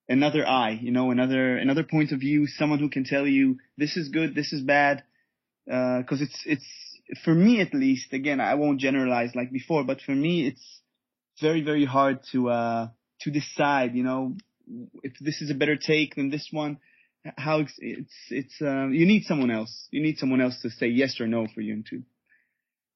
another 0.08 0.48
eye, 0.48 0.80
you 0.82 0.92
know, 0.92 1.12
another, 1.12 1.58
another 1.58 1.84
point 1.84 2.12
of 2.12 2.20
view, 2.20 2.48
someone 2.48 2.80
who 2.80 2.90
can 2.90 3.04
tell 3.04 3.28
you 3.28 3.58
this 3.78 3.98
is 3.98 4.10
good, 4.10 4.36
this 4.36 4.54
is 4.54 4.62
bad. 4.62 5.04
Uh, 5.70 6.04
cause 6.08 6.22
it's, 6.22 6.40
it's, 6.46 6.66
for 7.24 7.34
me 7.34 7.62
at 7.62 7.74
least, 7.74 8.14
again, 8.14 8.40
I 8.40 8.56
won't 8.56 8.80
generalize 8.80 9.36
like 9.36 9.52
before, 9.52 9.84
but 9.84 10.02
for 10.02 10.14
me, 10.14 10.48
it's 10.48 10.82
very, 11.42 11.62
very 11.62 11.86
hard 11.86 12.20
to, 12.32 12.50
uh, 12.50 12.88
to 13.22 13.32
decide, 13.32 13.96
you 13.96 14.04
know, 14.04 14.36
if 15.04 15.14
this 15.20 15.42
is 15.42 15.50
a 15.50 15.56
better 15.56 15.76
take 15.76 16.16
than 16.16 16.30
this 16.30 16.50
one. 16.52 16.80
How 17.38 17.60
it's, 17.60 17.74
it's, 17.80 18.14
it's, 18.30 18.62
uh, 18.62 18.88
you 18.88 19.06
need 19.06 19.24
someone 19.24 19.52
else. 19.52 19.88
You 19.92 20.02
need 20.02 20.18
someone 20.18 20.40
else 20.40 20.62
to 20.62 20.70
say 20.70 20.88
yes 20.88 21.20
or 21.20 21.28
no 21.28 21.48
for 21.54 21.62
you 21.62 21.74
and 21.74 21.86
to, 21.88 21.96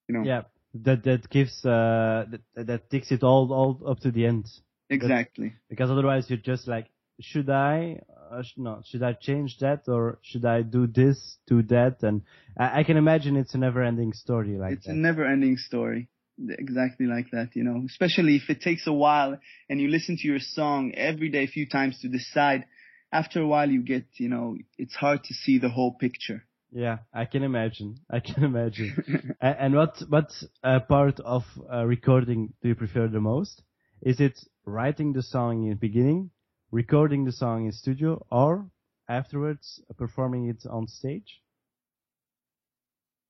you 0.07 0.15
know, 0.15 0.23
Yeah, 0.23 0.43
that 0.73 1.03
that 1.03 1.29
gives 1.29 1.65
uh 1.65 2.25
that 2.55 2.67
that 2.67 2.89
takes 2.89 3.11
it 3.11 3.23
all 3.23 3.51
all 3.53 3.89
up 3.89 3.99
to 3.99 4.11
the 4.11 4.25
end. 4.25 4.47
exactly. 4.89 5.53
Because 5.69 5.89
otherwise 5.89 6.29
you're 6.29 6.37
just 6.37 6.67
like, 6.67 6.87
should 7.19 7.49
I? 7.49 8.01
Uh, 8.31 8.43
sh- 8.43 8.53
no, 8.57 8.81
should 8.85 9.03
I 9.03 9.13
change 9.13 9.57
that 9.59 9.83
or 9.87 10.19
should 10.21 10.45
I 10.45 10.61
do 10.61 10.87
this, 10.87 11.37
do 11.47 11.61
that? 11.63 12.01
And 12.01 12.21
I, 12.57 12.79
I 12.79 12.83
can 12.83 12.97
imagine 12.97 13.35
it's 13.35 13.53
a 13.53 13.57
never-ending 13.57 14.13
story 14.13 14.57
like 14.57 14.73
it's 14.73 14.85
that. 14.85 14.93
a 14.93 14.95
never 14.95 15.25
ending 15.25 15.57
story. 15.57 16.07
Exactly 16.39 17.05
like 17.05 17.29
that, 17.31 17.49
you 17.55 17.63
know, 17.63 17.83
especially 17.85 18.35
if 18.37 18.49
it 18.49 18.61
takes 18.61 18.87
a 18.87 18.93
while 18.93 19.37
and 19.69 19.79
you 19.79 19.89
listen 19.89 20.17
to 20.17 20.27
your 20.27 20.39
song 20.39 20.93
every 20.95 21.29
day 21.29 21.43
a 21.43 21.47
few 21.47 21.67
times 21.67 21.99
to 21.99 22.07
decide. 22.07 22.65
After 23.11 23.41
a 23.41 23.45
while, 23.47 23.69
you 23.69 23.83
get, 23.83 24.05
you 24.17 24.29
know, 24.29 24.55
it's 24.77 24.95
hard 24.95 25.25
to 25.25 25.33
see 25.33 25.59
the 25.59 25.69
whole 25.69 25.93
picture. 25.93 26.45
Yeah, 26.71 26.99
I 27.13 27.25
can 27.25 27.43
imagine. 27.43 27.97
I 28.09 28.19
can 28.19 28.43
imagine. 28.51 29.35
And 29.41 29.75
what 29.75 30.01
what 30.07 30.31
uh, 30.63 30.79
part 30.79 31.19
of 31.19 31.43
uh, 31.71 31.85
recording 31.85 32.53
do 32.61 32.69
you 32.69 32.75
prefer 32.75 33.07
the 33.07 33.19
most? 33.19 33.61
Is 34.01 34.19
it 34.19 34.39
writing 34.65 35.13
the 35.13 35.21
song 35.21 35.63
in 35.63 35.69
the 35.71 35.75
beginning, 35.75 36.31
recording 36.71 37.25
the 37.25 37.31
song 37.31 37.65
in 37.65 37.71
studio, 37.71 38.25
or 38.31 38.69
afterwards 39.09 39.81
uh, 39.89 39.93
performing 39.93 40.49
it 40.49 40.63
on 40.69 40.87
stage? 40.87 41.41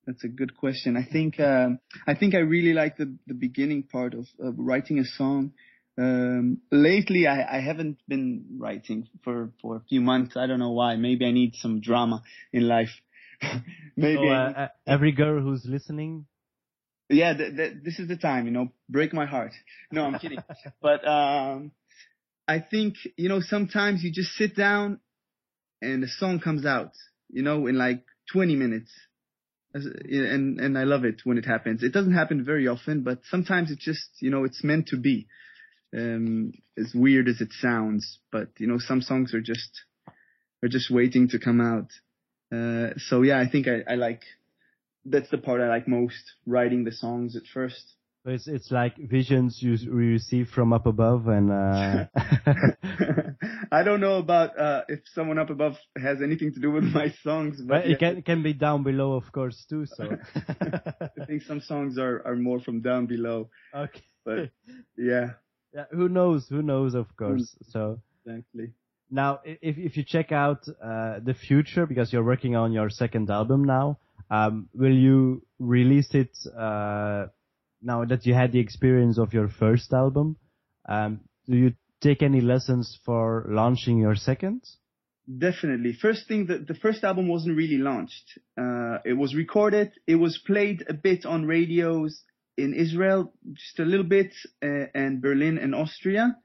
That's 0.06 0.24
a 0.24 0.28
good 0.28 0.56
question. 0.56 0.96
I 0.96 1.06
think 1.12 1.40
um, 1.40 1.80
I 2.08 2.16
think 2.16 2.36
I 2.36 2.40
really 2.40 2.74
like 2.74 2.98
the 2.98 3.18
the 3.26 3.34
beginning 3.34 3.84
part 3.84 4.14
of, 4.14 4.28
of 4.40 4.56
writing 4.58 5.00
a 5.00 5.06
song. 5.06 5.54
Um, 5.98 6.62
lately, 6.72 7.28
I, 7.28 7.58
I 7.58 7.62
haven't 7.62 7.98
been 8.08 8.46
writing 8.58 9.08
for 9.24 9.52
for 9.62 9.78
a 9.78 9.84
few 9.90 10.02
months. 10.02 10.38
I 10.38 10.48
don't 10.48 10.60
know 10.60 10.72
why. 10.72 10.96
Maybe 10.96 11.26
I 11.26 11.32
need 11.32 11.56
some 11.56 11.82
drama 11.82 12.22
in 12.54 12.68
life. 12.68 13.02
Maybe. 13.96 14.18
So, 14.18 14.30
uh, 14.30 14.54
uh, 14.56 14.68
every 14.88 15.12
girl 15.12 15.42
who's 15.42 15.66
listening, 15.66 16.26
yeah, 17.10 17.34
th- 17.34 17.56
th- 17.56 17.74
this 17.84 18.00
is 18.00 18.08
the 18.08 18.18
time, 18.18 18.46
you 18.46 18.52
know, 18.52 18.70
break 18.90 19.14
my 19.14 19.26
heart. 19.26 19.52
No, 19.92 20.04
I'm 20.04 20.20
kidding. 20.20 20.40
but 20.82 21.08
um, 21.08 21.72
I 22.48 22.60
think 22.60 22.96
you 23.18 23.30
know 23.30 23.42
sometimes 23.42 24.04
you 24.04 24.12
just 24.12 24.32
sit 24.32 24.56
down 24.56 25.00
and 25.82 26.04
a 26.04 26.08
song 26.08 26.40
comes 26.40 26.66
out, 26.66 26.92
you 27.30 27.44
know, 27.44 27.68
in 27.68 27.78
like 27.78 28.04
20 28.32 28.56
minutes. 28.56 28.92
And 29.74 30.60
and 30.60 30.78
I 30.78 30.84
love 30.84 31.06
it 31.06 31.22
when 31.24 31.38
it 31.38 31.46
happens. 31.46 31.82
It 31.82 31.94
doesn't 31.94 32.14
happen 32.14 32.44
very 32.44 32.68
often, 32.68 33.04
but 33.04 33.22
sometimes 33.30 33.72
it's 33.72 33.84
just 33.84 34.10
you 34.20 34.30
know 34.30 34.44
it's 34.44 34.64
meant 34.64 34.88
to 34.88 34.98
be. 34.98 35.28
Um, 35.94 36.54
as 36.78 36.94
weird 36.96 37.28
as 37.28 37.42
it 37.42 37.52
sounds, 37.52 38.20
but 38.32 38.48
you 38.58 38.68
know 38.68 38.80
some 38.80 39.02
songs 39.02 39.34
are 39.34 39.42
just 39.42 39.82
are 40.64 40.70
just 40.70 40.92
waiting 40.92 41.30
to 41.30 41.40
come 41.40 41.60
out. 41.62 41.90
Uh, 42.52 42.90
so 42.98 43.22
yeah, 43.22 43.40
I 43.40 43.48
think 43.48 43.68
I, 43.68 43.84
I 43.88 43.96
like 43.96 44.22
that's 45.06 45.30
the 45.30 45.38
part 45.38 45.62
I 45.62 45.68
like 45.68 45.88
most, 45.88 46.34
writing 46.46 46.84
the 46.84 46.92
songs 46.92 47.36
at 47.36 47.44
first. 47.52 47.96
it's 48.26 48.48
it's 48.48 48.72
like 48.72 48.98
visions 48.98 49.58
you 49.62 49.78
receive 49.92 50.50
from 50.50 50.74
up 50.74 50.86
above, 50.86 51.28
and 51.28 51.52
uh, 51.52 52.06
I 53.72 53.84
don't 53.84 54.02
know 54.02 54.18
about 54.18 54.60
uh, 54.60 54.84
if 54.90 55.00
someone 55.14 55.40
up 55.40 55.50
above 55.50 55.78
has 55.98 56.22
anything 56.22 56.54
to 56.54 56.60
do 56.60 56.72
with 56.72 56.84
my 56.84 57.14
songs, 57.24 57.62
but 57.62 57.84
but 57.84 57.92
it 57.92 58.00
can 58.00 58.22
can 58.22 58.44
be 58.44 58.54
down 58.54 58.84
below, 58.84 59.14
of 59.14 59.32
course, 59.32 59.66
too. 59.70 59.86
So 59.86 60.10
I 60.36 61.26
think 61.26 61.44
some 61.44 61.62
songs 61.62 61.98
are, 61.98 62.22
are 62.26 62.36
more 62.36 62.60
from 62.60 62.82
down 62.82 63.06
below. 63.08 63.50
okay, 63.74 64.04
But 64.26 64.52
yeah, 64.98 65.32
yeah, 65.74 65.86
who 65.92 66.10
knows? 66.10 66.48
Who 66.50 66.62
knows? 66.62 66.96
Of 66.96 67.16
course. 67.16 67.56
So. 67.70 68.02
exactly. 68.26 68.74
Now, 69.12 69.42
if 69.44 69.78
if 69.78 69.98
you 69.98 70.04
check 70.04 70.32
out 70.32 70.66
uh, 70.82 71.20
the 71.20 71.34
future 71.34 71.86
because 71.86 72.14
you're 72.14 72.24
working 72.24 72.56
on 72.56 72.72
your 72.72 72.90
second 72.90 73.30
album 73.30 73.66
now, 73.66 74.00
um, 74.30 74.70
will 74.74 74.96
you 74.96 75.44
release 75.60 76.14
it 76.14 76.32
uh, 76.58 77.28
now 77.82 78.06
that 78.06 78.26
you 78.26 78.34
had 78.34 78.54
the 78.54 78.60
experience 78.60 79.18
of 79.20 79.34
your 79.34 79.50
first 79.50 79.92
album? 79.92 80.38
Um, 80.88 81.20
do 81.46 81.58
you 81.58 81.74
take 82.02 82.24
any 82.24 82.40
lessons 82.40 82.98
for 83.06 83.46
launching 83.50 83.98
your 83.98 84.16
second? 84.16 84.62
Definitely. 85.38 85.94
First 85.94 86.28
thing, 86.28 86.48
the, 86.48 86.60
the 86.60 86.74
first 86.74 87.04
album 87.04 87.28
wasn't 87.28 87.58
really 87.58 87.78
launched. 87.78 88.40
Uh, 88.58 88.98
it 89.06 89.18
was 89.18 89.36
recorded. 89.36 89.92
It 90.08 90.16
was 90.16 90.42
played 90.46 90.84
a 90.88 90.94
bit 90.94 91.26
on 91.26 91.46
radios 91.46 92.24
in 92.58 92.74
Israel, 92.74 93.34
just 93.54 93.80
a 93.80 93.86
little 93.86 94.06
bit, 94.06 94.34
uh, 94.64 94.86
and 94.96 95.22
Berlin 95.22 95.58
and 95.58 95.76
Austria, 95.76 96.38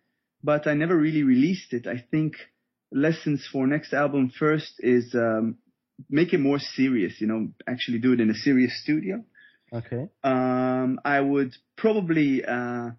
but 0.42 0.66
I 0.66 0.74
never 0.74 0.96
really 0.96 1.22
released 1.22 1.72
it. 1.72 1.86
I 1.86 2.04
think 2.10 2.34
lessons 2.92 3.46
for 3.50 3.66
next 3.66 3.92
album 3.92 4.32
first 4.38 4.74
is 4.78 5.14
um, 5.14 5.56
make 6.08 6.32
it 6.32 6.38
more 6.38 6.58
serious. 6.58 7.20
You 7.20 7.26
know, 7.26 7.48
actually 7.68 7.98
do 7.98 8.12
it 8.12 8.20
in 8.20 8.30
a 8.30 8.34
serious 8.34 8.80
studio. 8.82 9.24
Okay. 9.72 10.08
Um, 10.22 11.00
I 11.04 11.20
would 11.20 11.54
probably 11.76 12.44
uh, 12.44 12.90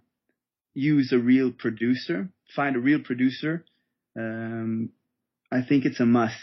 use 0.73 1.11
a 1.11 1.17
real 1.17 1.51
producer, 1.51 2.29
find 2.55 2.75
a 2.75 2.79
real 2.79 2.99
producer. 2.99 3.65
Um, 4.17 4.89
I 5.51 5.61
think 5.61 5.85
it's 5.85 5.99
a 5.99 6.05
must. 6.05 6.35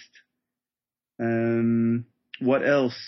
Um, 1.20 2.06
what 2.40 2.66
else? 2.66 2.98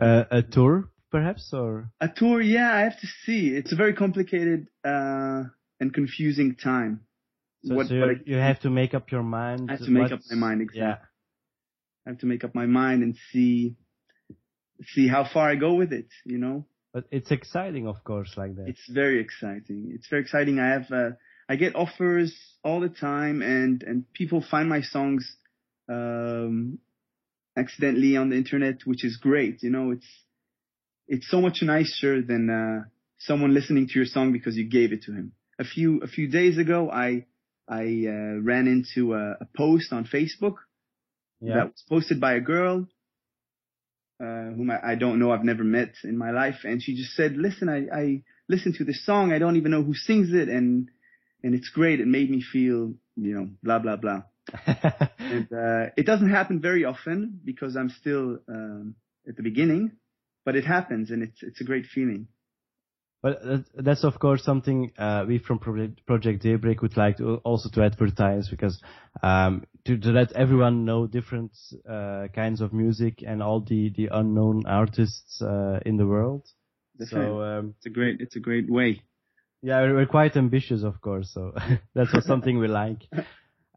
Uh, 0.00 0.24
a 0.30 0.42
tour, 0.42 0.90
perhaps, 1.10 1.50
or 1.52 1.90
A 2.00 2.08
tour, 2.08 2.40
yeah, 2.40 2.72
I 2.72 2.80
have 2.80 3.00
to 3.00 3.06
see. 3.24 3.48
It's 3.48 3.72
a 3.72 3.76
very 3.76 3.94
complicated 3.94 4.68
uh, 4.84 5.44
and 5.80 5.92
confusing 5.92 6.54
time. 6.54 7.05
So, 7.66 7.74
What- 7.74 7.88
so 7.88 7.94
you, 7.94 8.04
I- 8.04 8.20
you 8.24 8.36
have 8.36 8.60
to 8.60 8.70
make 8.70 8.94
up 8.94 9.10
your 9.10 9.22
mind. 9.22 9.68
I 9.68 9.72
have 9.74 9.84
to 9.84 9.90
make 9.90 10.12
up 10.12 10.20
my 10.30 10.36
mind, 10.36 10.60
exactly. 10.62 10.80
Yeah. 10.80 10.96
I 12.06 12.10
have 12.10 12.18
to 12.20 12.26
make 12.26 12.44
up 12.44 12.54
my 12.54 12.66
mind 12.66 13.02
and 13.02 13.16
see 13.32 13.76
see 14.94 15.08
how 15.08 15.24
far 15.24 15.48
I 15.50 15.56
go 15.56 15.74
with 15.74 15.92
it. 15.92 16.08
You 16.24 16.38
know. 16.38 16.66
But 16.92 17.04
it's 17.10 17.30
exciting, 17.30 17.86
of 17.86 18.02
course, 18.04 18.32
like 18.36 18.56
that. 18.56 18.68
It's 18.68 18.88
very 18.88 19.20
exciting. 19.20 19.90
It's 19.94 20.08
very 20.08 20.22
exciting. 20.22 20.58
I 20.60 20.68
have 20.68 20.90
uh, 20.90 21.10
I 21.48 21.56
get 21.56 21.74
offers 21.74 22.32
all 22.62 22.80
the 22.80 22.88
time, 22.88 23.42
and 23.42 23.82
and 23.82 24.10
people 24.12 24.40
find 24.50 24.68
my 24.68 24.82
songs 24.82 25.36
um, 25.88 26.78
accidentally 27.56 28.16
on 28.16 28.30
the 28.30 28.36
internet, 28.36 28.80
which 28.84 29.04
is 29.04 29.16
great. 29.16 29.62
You 29.62 29.70
know, 29.70 29.90
it's 29.90 30.06
it's 31.08 31.28
so 31.30 31.40
much 31.40 31.58
nicer 31.62 32.22
than 32.22 32.50
uh, 32.50 32.84
someone 33.18 33.52
listening 33.54 33.88
to 33.88 33.94
your 33.94 34.06
song 34.06 34.32
because 34.32 34.56
you 34.56 34.68
gave 34.68 34.92
it 34.92 35.02
to 35.02 35.12
him. 35.12 35.32
A 35.58 35.64
few 35.64 36.00
a 36.02 36.06
few 36.08 36.28
days 36.28 36.58
ago, 36.58 36.90
I 36.90 37.26
I 37.68 38.06
uh, 38.08 38.40
ran 38.42 38.66
into 38.66 39.14
a, 39.14 39.32
a 39.40 39.48
post 39.56 39.92
on 39.92 40.04
Facebook 40.04 40.56
yeah. 41.40 41.54
that 41.54 41.66
was 41.66 41.84
posted 41.88 42.20
by 42.20 42.34
a 42.34 42.40
girl 42.40 42.86
uh, 44.20 44.50
whom 44.56 44.70
I, 44.70 44.92
I 44.92 44.94
don't 44.94 45.18
know, 45.18 45.30
I've 45.30 45.44
never 45.44 45.64
met 45.64 45.94
in 46.04 46.16
my 46.16 46.30
life, 46.30 46.60
and 46.64 46.82
she 46.82 46.96
just 46.96 47.14
said, 47.14 47.36
"Listen, 47.36 47.68
I, 47.68 47.94
I 47.94 48.22
listened 48.48 48.76
to 48.76 48.84
this 48.84 49.04
song. 49.04 49.32
I 49.32 49.38
don't 49.38 49.56
even 49.56 49.70
know 49.70 49.82
who 49.82 49.94
sings 49.94 50.32
it, 50.32 50.48
and 50.48 50.88
and 51.42 51.54
it's 51.54 51.68
great. 51.68 52.00
It 52.00 52.06
made 52.06 52.30
me 52.30 52.42
feel, 52.42 52.94
you 53.16 53.34
know, 53.34 53.48
blah 53.62 53.78
blah 53.78 53.96
blah." 53.96 54.22
And 55.18 55.52
uh, 55.52 55.90
it 55.96 56.06
doesn't 56.06 56.30
happen 56.30 56.60
very 56.60 56.84
often 56.84 57.40
because 57.44 57.76
I'm 57.76 57.90
still 57.90 58.38
um, 58.48 58.94
at 59.28 59.36
the 59.36 59.42
beginning, 59.42 59.92
but 60.44 60.54
it 60.54 60.64
happens, 60.64 61.10
and 61.10 61.22
it's 61.22 61.42
it's 61.42 61.60
a 61.60 61.64
great 61.64 61.86
feeling. 61.86 62.28
But 63.22 63.40
uh, 63.44 63.58
that's 63.74 64.04
of 64.04 64.18
course 64.18 64.44
something 64.44 64.92
uh, 64.98 65.24
we 65.26 65.38
from 65.38 65.58
Project 65.58 66.42
Daybreak 66.42 66.82
would 66.82 66.96
like 66.96 67.16
to 67.16 67.36
also 67.36 67.68
to 67.70 67.82
advertise 67.82 68.48
because 68.48 68.80
um, 69.22 69.64
to, 69.84 69.96
to, 69.96 70.10
let 70.10 70.32
everyone 70.32 70.84
know 70.84 71.06
different 71.06 71.52
uh, 71.88 72.28
kinds 72.34 72.60
of 72.60 72.72
music 72.72 73.24
and 73.26 73.42
all 73.42 73.60
the, 73.60 73.90
the 73.96 74.08
unknown 74.12 74.64
artists 74.66 75.40
uh, 75.40 75.80
in 75.86 75.96
the 75.96 76.06
world. 76.06 76.46
so 77.04 77.42
um, 77.42 77.74
it's 77.78 77.86
a 77.86 77.90
great 77.90 78.20
it's 78.20 78.36
a 78.36 78.40
great 78.40 78.70
way. 78.70 79.02
Yeah, 79.62 79.80
we're 79.80 80.06
quite 80.06 80.36
ambitious, 80.36 80.82
of 80.84 81.00
course. 81.00 81.30
So 81.32 81.54
that's 81.94 82.26
something 82.26 82.58
we 82.58 82.68
like. 82.68 83.02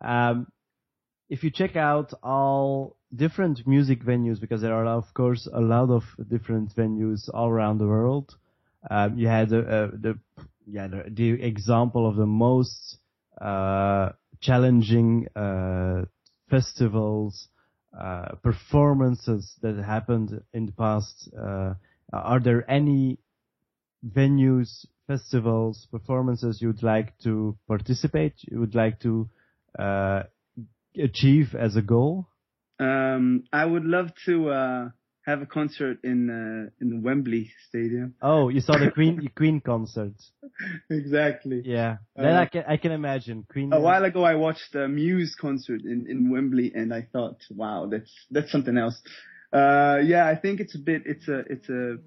Um, 0.01 0.47
if 1.29 1.43
you 1.43 1.51
check 1.51 1.75
out 1.75 2.13
all 2.21 2.97
different 3.15 3.65
music 3.65 4.03
venues, 4.03 4.39
because 4.39 4.61
there 4.61 4.73
are 4.73 4.85
of 4.85 5.13
course 5.13 5.47
a 5.51 5.61
lot 5.61 5.89
of 5.89 6.03
different 6.29 6.75
venues 6.75 7.29
all 7.33 7.49
around 7.49 7.77
the 7.77 7.87
world. 7.87 8.35
Um, 8.89 9.17
you 9.17 9.27
had 9.27 9.49
the, 9.49 9.59
uh, 9.59 9.91
the 9.93 10.19
yeah 10.65 10.87
the, 10.87 11.03
the, 11.09 11.31
example 11.43 12.07
of 12.07 12.15
the 12.15 12.25
most 12.25 12.97
uh, 13.41 14.11
challenging 14.39 15.27
uh, 15.35 16.05
festivals 16.49 17.49
uh, 17.99 18.35
performances 18.43 19.55
that 19.61 19.77
happened 19.77 20.41
in 20.53 20.65
the 20.67 20.71
past. 20.71 21.29
Uh, 21.37 21.73
are 22.13 22.39
there 22.39 22.69
any 22.69 23.19
venues, 24.05 24.85
festivals, 25.07 25.87
performances 25.91 26.61
you'd 26.61 26.83
like 26.83 27.17
to 27.19 27.57
participate? 27.67 28.33
You 28.49 28.59
would 28.59 28.75
like 28.75 28.99
to 29.01 29.29
achieve 30.97 31.55
as 31.55 31.75
a 31.75 31.81
goal? 31.81 32.27
Um, 32.79 33.43
I 33.51 33.65
would 33.65 33.83
love 33.83 34.11
to 34.25 34.91
have 35.29 35.41
a 35.41 35.45
concert 35.45 35.97
in 36.03 36.29
uh, 36.29 36.69
in 36.81 37.01
Wembley 37.01 37.51
Stadium. 37.67 38.15
Oh, 38.21 38.49
you 38.49 38.61
saw 38.61 38.77
the 38.77 38.91
Queen 38.97 39.29
Queen 39.35 39.61
concert. 39.61 40.13
exactly. 40.89 41.61
Yeah, 41.63 41.97
then 42.15 42.35
uh, 42.35 42.41
I 42.41 42.45
can 42.45 42.63
I 42.67 42.77
can 42.77 42.91
imagine 42.91 43.45
Queen. 43.51 43.71
A 43.73 43.79
while 43.79 44.03
ago, 44.03 44.23
I 44.23 44.35
watched 44.35 44.75
a 44.75 44.87
Muse 44.87 45.35
concert 45.39 45.81
in 45.83 46.07
in 46.09 46.31
Wembley, 46.31 46.71
and 46.75 46.93
I 46.93 47.07
thought, 47.13 47.37
wow, 47.51 47.87
that's 47.89 48.11
that's 48.31 48.51
something 48.51 48.77
else. 48.77 49.01
Uh, 49.53 49.99
yeah, 50.03 50.27
I 50.27 50.35
think 50.35 50.59
it's 50.59 50.75
a 50.75 50.79
bit 50.79 51.03
it's 51.05 51.27
a 51.27 51.39
it's 51.49 51.69
a 51.69 51.97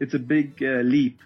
it's 0.00 0.14
a 0.14 0.18
big 0.18 0.62
uh, 0.62 0.82
leap. 0.82 1.18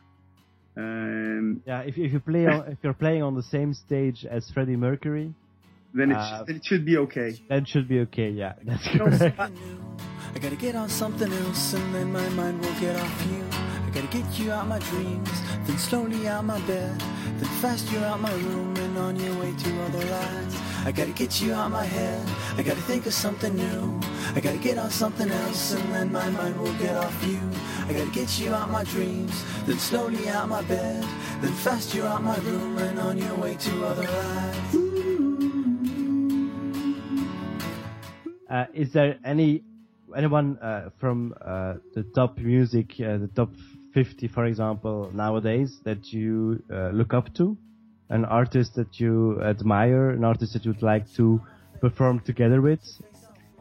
Um, 0.77 1.63
yeah, 1.67 1.81
if 1.81 1.99
if 1.99 2.13
you 2.13 2.21
play 2.21 2.47
on, 2.47 2.69
if 2.69 2.79
you're 2.83 2.95
playing 2.95 3.23
on 3.23 3.35
the 3.35 3.43
same 3.43 3.75
stage 3.75 4.25
as 4.25 4.49
Freddie 4.51 4.77
Mercury, 4.77 5.35
then 5.95 6.13
it, 6.13 6.17
uh, 6.17 6.45
sh- 6.45 6.51
it 6.51 6.65
should 6.65 6.87
be 6.87 6.97
okay. 6.99 7.39
That 7.49 7.67
should 7.69 7.89
be 7.89 8.01
okay. 8.01 8.31
Yeah, 8.31 8.55
that's 8.65 8.87
correct. 8.97 9.53
I 10.35 10.39
gotta 10.39 10.57
get 10.57 10.75
on 10.77 10.89
something 10.89 11.33
else 11.33 11.75
and 11.75 11.95
then 11.95 12.13
my 12.13 12.29
mind 12.31 12.65
will 12.65 12.75
get 12.81 12.97
off 12.97 13.27
you. 13.31 13.45
I 13.87 13.91
gotta 13.93 14.07
get 14.07 14.39
you 14.39 14.53
out 14.53 14.69
my 14.69 14.79
dreams, 14.79 15.31
then 15.67 15.77
slowly 15.77 16.29
out 16.29 16.45
my 16.45 16.61
bed, 16.61 16.99
then 17.39 17.49
fast 17.61 17.91
you're 17.91 18.05
out 18.05 18.21
my 18.21 18.33
room 18.33 18.77
and 18.77 18.97
on 18.97 19.17
your 19.17 19.35
way 19.41 19.53
to 19.53 19.83
other 19.83 20.05
lives. 20.05 20.57
I 20.87 20.93
gotta 20.93 21.11
get 21.11 21.43
you 21.43 21.53
out 21.53 21.73
my 21.73 21.85
head, 21.85 22.27
I 22.57 22.63
gotta 22.63 22.81
think 22.83 23.07
of 23.07 23.13
something 23.13 23.55
new. 23.55 24.01
I 24.37 24.41
gotta 24.41 24.59
get 24.59 24.79
on 24.79 24.91
something 24.91 25.29
else 25.29 25.73
and 25.73 25.93
then 25.93 26.13
my 26.13 26.31
mind 26.31 26.59
will 26.61 26.73
get 26.75 26.97
off 26.97 27.27
you. 27.27 27.41
I 27.89 27.93
gotta 27.93 28.13
get 28.13 28.39
you 28.39 28.55
out 28.55 28.71
my 28.71 28.85
dreams, 28.85 29.45
then 29.67 29.79
slowly 29.79 30.29
out 30.29 30.49
my 30.49 30.63
bed, 30.63 31.05
then 31.41 31.53
fast 31.53 31.93
you're 31.95 32.07
out 32.07 32.23
my 32.23 32.37
room 32.39 32.79
and 32.79 33.01
on 33.01 33.19
your 33.19 33.35
way 33.35 33.57
to 33.57 33.85
other 33.85 34.07
lives. 34.07 34.77
Uh, 38.49 38.67
is 38.73 38.93
there 38.93 39.19
any 39.25 39.63
anyone 40.17 40.59
uh, 40.59 40.91
from 40.99 41.35
uh, 41.41 41.75
the 41.95 42.05
top 42.15 42.39
music, 42.39 42.93
uh, 43.01 43.19
the 43.19 43.31
top 43.35 43.51
50, 43.95 44.29
for 44.29 44.47
example, 44.47 45.11
nowadays 45.15 45.79
that 45.85 46.13
you 46.13 46.63
uh, 46.73 46.91
look 46.91 47.15
up 47.15 47.35
to? 47.35 47.57
An 48.09 48.25
artist 48.25 48.75
that 48.75 48.99
you 48.99 49.41
admire, 49.43 50.11
an 50.11 50.25
artist 50.25 50.53
that 50.55 50.65
you'd 50.65 50.83
like 50.83 51.11
to 51.15 51.41
perform 51.81 52.21
together 52.21 52.61
with? 52.61 52.81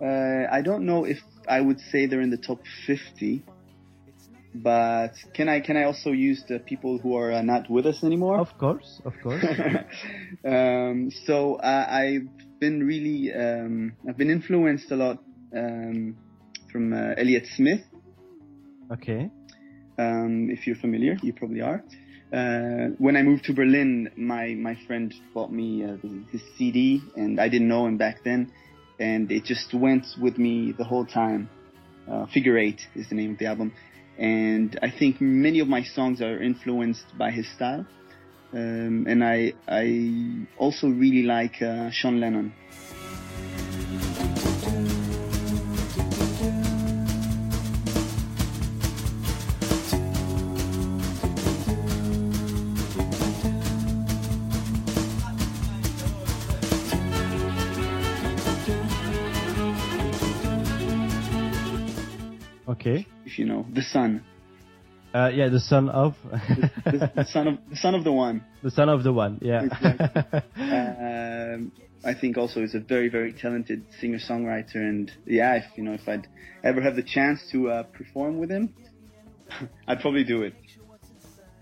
Uh, 0.01 0.45
I 0.51 0.61
don't 0.63 0.85
know 0.85 1.05
if 1.05 1.19
I 1.47 1.61
would 1.61 1.79
say 1.91 2.05
they're 2.05 2.21
in 2.21 2.31
the 2.31 2.37
top 2.37 2.59
50, 2.87 3.43
but 4.55 5.13
can 5.33 5.49
I 5.49 5.59
can 5.59 5.77
I 5.77 5.83
also 5.83 6.11
use 6.11 6.43
the 6.47 6.59
people 6.59 6.97
who 6.97 7.15
are 7.15 7.31
uh, 7.31 7.41
not 7.41 7.69
with 7.69 7.85
us 7.85 8.03
anymore? 8.03 8.39
Of 8.39 8.57
course, 8.57 9.01
of 9.05 9.13
course. 9.21 9.43
um, 10.45 11.11
so 11.25 11.59
I've 11.61 12.27
been 12.59 12.83
really 12.83 13.31
um, 13.33 13.93
I've 14.07 14.17
been 14.17 14.31
influenced 14.31 14.89
a 14.91 14.95
lot 14.95 15.19
um, 15.55 16.15
from 16.71 16.93
uh, 16.93 17.13
Elliott 17.17 17.47
Smith. 17.55 17.81
Okay. 18.91 19.29
Um, 19.97 20.49
if 20.49 20.65
you're 20.65 20.75
familiar, 20.77 21.17
you 21.21 21.33
probably 21.33 21.61
are. 21.61 21.83
Uh, 22.31 22.93
when 22.99 23.17
I 23.17 23.23
moved 23.23 23.45
to 23.45 23.53
Berlin, 23.53 24.11
my, 24.15 24.53
my 24.53 24.77
friend 24.85 25.13
bought 25.33 25.51
me 25.51 25.83
uh, 25.83 25.97
his 26.31 26.41
CD, 26.57 27.01
and 27.15 27.39
I 27.39 27.49
didn't 27.49 27.67
know 27.67 27.87
him 27.87 27.97
back 27.97 28.23
then, 28.23 28.51
and 28.99 29.31
it 29.31 29.45
just 29.45 29.73
went 29.73 30.05
with 30.21 30.37
me 30.37 30.73
the 30.77 30.83
whole 30.83 31.05
time. 31.05 31.49
Uh, 32.09 32.25
Figure 32.27 32.57
Eight 32.57 32.81
is 32.95 33.09
the 33.09 33.15
name 33.15 33.31
of 33.33 33.39
the 33.39 33.45
album, 33.45 33.73
and 34.17 34.77
I 34.81 34.89
think 34.91 35.21
many 35.21 35.59
of 35.59 35.67
my 35.67 35.83
songs 35.83 36.21
are 36.21 36.41
influenced 36.41 37.05
by 37.17 37.31
his 37.31 37.47
style. 37.55 37.85
Um, 38.51 39.05
and 39.07 39.23
I 39.23 39.53
I 39.67 40.47
also 40.57 40.87
really 40.87 41.21
like 41.21 41.61
uh, 41.61 41.91
Sean 41.91 42.19
Lennon. 42.19 42.51
Okay. 62.79 63.05
If 63.25 63.37
you 63.37 63.45
know 63.45 63.65
the 63.73 63.81
son. 63.81 64.23
Uh, 65.13 65.31
yeah, 65.33 65.49
the 65.49 65.59
son 65.59 65.89
of. 65.89 66.15
the, 66.23 66.71
the, 66.85 67.11
the, 67.15 67.25
son 67.25 67.47
of 67.47 67.57
the 67.69 67.75
son 67.75 67.95
of 67.95 68.03
the 68.03 68.11
one. 68.11 68.43
The 68.63 68.71
son 68.71 68.89
of 68.89 69.03
the 69.03 69.11
one. 69.11 69.39
Yeah. 69.41 69.63
Exactly. 69.63 70.41
um, 70.57 71.71
I 72.05 72.13
think 72.13 72.37
also 72.37 72.61
is 72.61 72.75
a 72.75 72.79
very 72.79 73.09
very 73.09 73.33
talented 73.33 73.85
singer 73.99 74.19
songwriter, 74.19 74.75
and 74.75 75.11
yeah, 75.25 75.55
if 75.55 75.65
you 75.75 75.83
know 75.83 75.93
if 75.93 76.07
I'd 76.07 76.27
ever 76.63 76.81
have 76.81 76.95
the 76.95 77.03
chance 77.03 77.41
to 77.51 77.69
uh, 77.69 77.83
perform 77.83 78.37
with 78.37 78.49
him, 78.49 78.73
I'd 79.87 79.99
probably 79.99 80.23
do 80.23 80.43
it. 80.43 80.53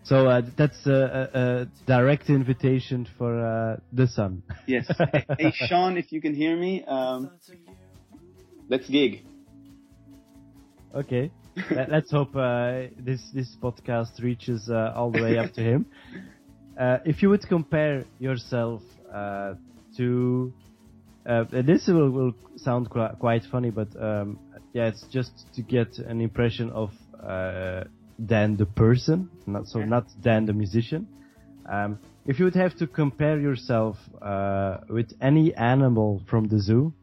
So 0.04 0.28
uh, 0.28 0.42
that's 0.56 0.86
a, 0.86 1.30
a, 1.34 1.86
direct 1.86 2.30
invitation 2.30 3.08
for 3.18 3.46
uh, 3.46 3.78
the 3.92 4.08
son. 4.08 4.44
yes. 4.66 4.90
Hey, 5.12 5.26
hey, 5.38 5.52
Sean, 5.54 5.98
if 5.98 6.14
you 6.14 6.22
can 6.22 6.34
hear 6.34 6.56
me, 6.56 6.86
um, 6.86 7.32
let's 8.70 8.88
gig. 8.88 9.26
Okay. 10.98 11.30
Let, 11.72 11.92
us 11.92 12.10
hope 12.10 12.36
uh, 12.36 12.88
this 12.98 13.22
this 13.32 13.56
podcast 13.62 14.22
reaches 14.22 14.68
uh, 14.68 14.94
all 14.96 15.12
the 15.12 15.22
way 15.22 15.38
up 15.38 15.54
to 15.54 15.62
him. 15.62 15.86
Uh, 16.78 17.00
if 17.06 17.24
you 17.24 17.30
would 17.30 17.42
compare 17.50 18.06
yourself 18.20 18.84
uh, 19.12 19.56
to 19.98 20.54
uh, 21.28 21.44
this 21.50 21.88
will, 21.88 22.12
will 22.12 22.34
sound 22.56 22.88
qu- 22.92 23.16
quite 23.20 23.42
funny, 23.52 23.72
but 23.72 23.88
um, 24.00 24.38
yeah, 24.74 24.86
it's 24.86 25.04
just 25.12 25.32
to 25.56 25.64
get 25.64 25.98
an 25.98 26.22
impression 26.22 26.70
of 26.70 26.92
uh, 27.20 27.84
Dan 28.24 28.58
the 28.58 28.68
person, 28.68 29.28
not 29.48 29.66
so 29.66 29.80
not 29.80 30.06
Dan 30.22 30.46
the 30.46 30.54
musician. 30.54 31.08
Um, 31.68 31.98
if 32.28 32.38
you 32.38 32.46
would 32.46 32.54
have 32.54 32.78
to 32.78 32.86
compare 32.86 33.40
yourself 33.40 33.98
with 34.88 35.12
any 35.20 35.56
animal 35.56 36.22
from 36.30 36.48
the 36.48 36.60
zoo, 36.60 36.94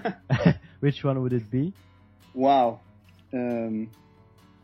which 0.80 1.02
one 1.02 1.22
would 1.22 1.32
it 1.32 1.50
be? 1.50 1.72
Wow. 2.34 2.80
Um, 3.32 3.90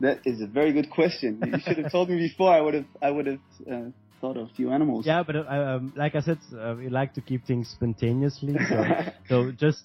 that 0.01 0.21
is 0.25 0.41
a 0.41 0.47
very 0.47 0.73
good 0.73 0.91
question. 0.91 1.41
You 1.45 1.59
should 1.65 1.79
have 1.79 1.93
told 1.93 2.11
me 2.11 2.17
before. 2.17 2.53
I 2.53 2.61
would 2.61 2.75
have. 2.75 2.87
I 3.01 3.11
would 3.11 3.27
have 3.27 3.39
uh, 3.71 3.91
thought 4.21 4.37
of 4.37 4.51
a 4.51 4.55
few 4.55 4.71
animals. 4.71 5.07
Yeah, 5.07 5.23
but 5.23 5.37
uh, 5.37 5.41
um, 5.49 5.93
like 5.97 6.15
I 6.15 6.21
said, 6.21 6.39
uh, 6.59 6.75
we 6.77 6.89
like 6.89 7.15
to 7.15 7.21
keep 7.21 7.47
things 7.47 7.69
spontaneously. 7.69 8.57
So, 8.69 8.85
so 9.29 9.53
just 9.53 9.83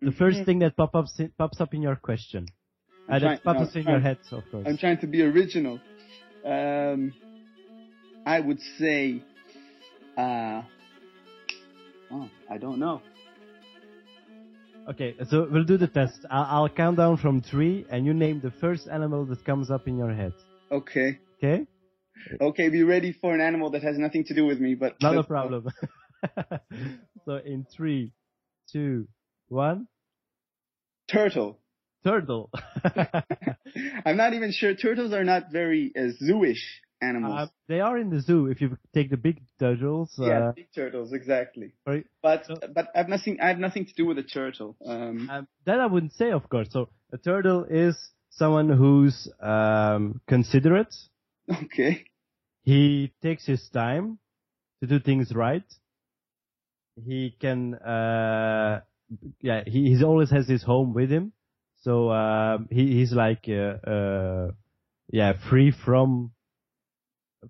the 0.00 0.12
first 0.12 0.38
mm-hmm. 0.38 0.44
thing 0.44 0.58
that 0.60 0.76
pop 0.76 0.94
up 0.94 1.06
pops 1.38 1.60
up 1.60 1.74
in 1.74 1.82
your 1.82 1.96
question. 1.96 2.46
Uh, 3.08 3.18
that 3.18 3.44
pops 3.44 3.60
no, 3.60 3.66
up 3.66 3.76
in 3.76 3.82
your 3.82 4.00
head, 4.00 4.18
of 4.32 4.42
course. 4.50 4.66
I'm 4.66 4.78
trying 4.78 4.98
to 4.98 5.06
be 5.06 5.22
original. 5.22 5.78
Um, 6.44 7.12
I 8.26 8.40
would 8.40 8.60
say, 8.78 9.22
uh, 10.16 10.62
oh, 12.10 12.28
I 12.50 12.58
don't 12.58 12.78
know. 12.78 13.02
Okay, 14.88 15.14
so 15.30 15.48
we'll 15.50 15.64
do 15.64 15.78
the 15.78 15.86
test. 15.86 16.26
I'll, 16.30 16.64
I'll, 16.64 16.68
count 16.68 16.98
down 16.98 17.16
from 17.16 17.40
three, 17.40 17.86
and 17.90 18.04
you 18.04 18.12
name 18.12 18.40
the 18.40 18.50
first 18.50 18.86
animal 18.86 19.24
that 19.26 19.44
comes 19.44 19.70
up 19.70 19.88
in 19.88 19.96
your 19.96 20.12
head. 20.12 20.34
Okay. 20.70 21.18
Okay. 21.42 21.66
Okay, 22.40 22.68
be 22.68 22.82
ready 22.82 23.12
for 23.12 23.34
an 23.34 23.40
animal 23.40 23.70
that 23.70 23.82
has 23.82 23.98
nothing 23.98 24.24
to 24.24 24.34
do 24.34 24.44
with 24.44 24.60
me, 24.60 24.74
but 24.74 24.96
not 25.00 25.16
a 25.16 25.22
problem. 25.22 25.68
so 27.24 27.36
in 27.36 27.66
three, 27.74 28.12
two, 28.70 29.08
one. 29.48 29.88
Turtle. 31.10 31.58
Turtle. 32.04 32.50
I'm 34.04 34.16
not 34.16 34.34
even 34.34 34.52
sure. 34.52 34.74
Turtles 34.74 35.12
are 35.12 35.24
not 35.24 35.50
very 35.50 35.92
uh, 35.96 36.12
zooish 36.22 36.62
animals. 37.10 37.34
Uh, 37.40 37.46
they 37.68 37.80
are 37.80 37.96
in 37.98 38.08
the 38.10 38.20
zoo. 38.20 38.40
If 38.52 38.60
you 38.62 38.68
take 38.92 39.08
the 39.10 39.16
big 39.16 39.36
turtles, 39.58 40.14
yeah, 40.18 40.48
uh, 40.48 40.52
big 40.52 40.68
turtles, 40.74 41.12
exactly. 41.12 41.68
right? 41.86 42.04
But 42.22 42.46
So- 42.46 42.56
but 42.76 42.86
I 42.94 42.98
have 43.02 43.08
nothing. 43.08 43.34
I 43.40 43.48
have 43.52 43.58
nothing 43.58 43.84
to 43.90 43.94
do 44.00 44.04
with 44.06 44.18
a 44.18 44.28
turtle. 44.38 44.76
Um, 44.84 45.28
Um, 45.30 45.48
that 45.66 45.78
I 45.80 45.86
wouldn't 45.86 46.12
say, 46.14 46.30
of 46.32 46.48
course. 46.48 46.68
So 46.70 46.88
a 47.12 47.18
turtle 47.18 47.64
is 47.64 47.94
someone 48.30 48.68
who's 48.68 49.28
um, 49.40 50.20
considerate. 50.26 50.94
okay. 51.64 52.04
He 52.62 53.12
takes 53.22 53.44
his 53.46 53.68
time 53.70 54.18
to 54.80 54.86
do 54.88 54.98
things 54.98 55.32
right. 55.34 55.68
He 56.96 57.34
can, 57.40 57.74
uh, 57.74 58.80
yeah, 59.40 59.62
he 59.66 59.88
he's 59.90 60.02
always 60.02 60.30
has 60.30 60.46
his 60.48 60.62
home 60.62 60.94
with 60.94 61.10
him. 61.10 61.32
So 61.82 62.10
um, 62.10 62.68
he 62.70 62.82
he's 62.98 63.12
like, 63.12 63.44
uh, 63.48 63.76
uh, 63.96 64.50
yeah, 65.10 65.32
free 65.50 65.70
from 65.84 66.32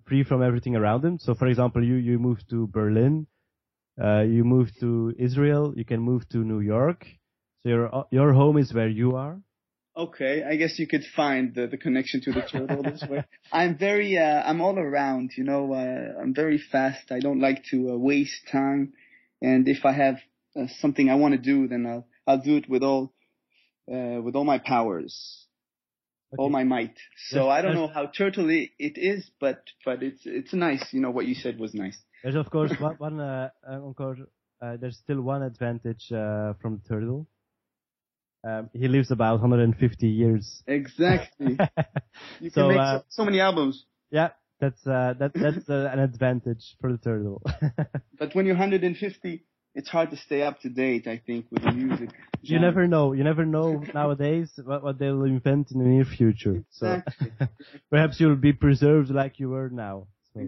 free 0.05 0.23
from 0.23 0.41
everything 0.43 0.75
around 0.75 1.01
them. 1.01 1.19
So 1.19 1.33
for 1.33 1.47
example, 1.47 1.83
you 1.83 1.95
you 1.95 2.19
move 2.19 2.39
to 2.49 2.67
Berlin, 2.67 3.27
uh, 4.01 4.21
you 4.21 4.43
move 4.43 4.69
to 4.79 5.13
Israel, 5.17 5.73
you 5.75 5.85
can 5.85 6.01
move 6.01 6.27
to 6.29 6.37
New 6.37 6.59
York. 6.59 7.05
So 7.63 7.69
your 7.69 8.05
your 8.11 8.33
home 8.33 8.57
is 8.57 8.73
where 8.73 8.89
you 8.89 9.15
are. 9.15 9.39
Okay, 9.97 10.43
I 10.43 10.57
guess 10.57 10.77
you 10.77 10.87
could 10.87 11.05
find 11.15 11.55
the, 11.55 11.67
the 11.67 11.77
connection 11.77 12.19
to 12.21 12.33
the 12.33 12.41
turtle 12.41 12.83
this 12.83 13.01
way. 13.09 13.23
I'm 13.51 13.77
very, 13.77 14.17
uh, 14.17 14.43
I'm 14.43 14.59
all 14.59 14.77
around, 14.77 15.31
you 15.37 15.45
know, 15.45 15.71
uh, 15.71 16.21
I'm 16.21 16.33
very 16.33 16.57
fast. 16.57 17.13
I 17.13 17.19
don't 17.19 17.39
like 17.39 17.63
to 17.71 17.91
uh, 17.91 17.97
waste 17.97 18.41
time. 18.51 18.91
And 19.41 19.65
if 19.69 19.85
I 19.85 19.93
have 19.93 20.15
uh, 20.59 20.65
something 20.79 21.09
I 21.09 21.15
want 21.15 21.31
to 21.31 21.37
do, 21.37 21.69
then 21.69 21.85
I'll, 21.85 22.05
I'll 22.27 22.41
do 22.41 22.57
it 22.57 22.69
with 22.69 22.83
all, 22.83 23.13
uh, 23.89 24.21
with 24.21 24.35
all 24.35 24.43
my 24.43 24.57
powers, 24.57 25.44
all 26.37 26.49
my 26.49 26.63
might. 26.63 26.97
So 27.29 27.49
I 27.49 27.61
don't 27.61 27.75
know 27.75 27.87
how 27.87 28.07
turtle 28.07 28.49
it, 28.49 28.71
is, 28.79 29.29
but, 29.39 29.63
but 29.83 30.03
it's, 30.03 30.21
it's 30.25 30.53
nice. 30.53 30.85
You 30.91 31.01
know, 31.01 31.11
what 31.11 31.25
you 31.25 31.35
said 31.35 31.59
was 31.59 31.73
nice. 31.73 31.97
There's 32.23 32.35
of 32.35 32.49
course 32.49 32.71
one, 32.79 32.95
one 32.97 33.19
uh, 33.19 33.49
uh, 33.69 33.81
encore, 33.83 34.17
uh, 34.61 34.77
there's 34.77 34.97
still 34.97 35.21
one 35.21 35.43
advantage 35.43 36.11
uh, 36.11 36.53
from 36.61 36.81
the 36.81 36.89
turtle. 36.89 37.27
Um, 38.47 38.69
he 38.73 38.87
lives 38.87 39.11
about 39.11 39.41
150 39.41 40.07
years. 40.07 40.63
Exactly. 40.67 41.57
You 42.39 42.51
can 42.51 42.63
So, 42.63 42.67
make 42.69 42.77
uh, 42.77 42.99
so, 42.99 43.03
so 43.09 43.25
many 43.25 43.39
albums. 43.39 43.85
Yeah, 44.11 44.29
that's 44.59 44.85
uh, 44.87 45.13
that 45.19 45.33
that's 45.33 45.69
uh, 45.69 45.89
an 45.91 45.99
advantage 45.99 46.75
for 46.79 46.91
the 46.91 46.97
turtle. 46.97 47.41
But 48.19 48.33
when 48.33 48.45
you're 48.45 48.55
150, 48.55 49.45
it's 49.75 49.89
hard 49.89 50.09
to 50.11 50.17
stay 50.17 50.41
up 50.41 50.59
to 50.61 50.69
date, 50.69 51.05
I 51.07 51.21
think, 51.25 51.45
with 51.51 51.63
the 51.63 51.71
music. 51.71 52.09
you 52.41 52.59
never 52.59 52.87
know. 52.87 53.13
You 53.13 53.23
never 53.23 53.45
know 53.45 53.83
nowadays 53.93 54.51
what, 54.63 54.83
what 54.83 54.97
they'll 54.97 55.23
invent 55.23 55.71
in 55.71 55.79
the 55.79 55.85
near 55.85 56.05
future. 56.05 56.63
So 56.71 56.87
Exactly. 56.87 57.31
perhaps 57.91 58.19
you'll 58.19 58.35
be 58.35 58.53
preserved 58.53 59.09
like 59.09 59.39
you 59.39 59.49
were 59.49 59.69
now. 59.69 60.07
So, 60.33 60.47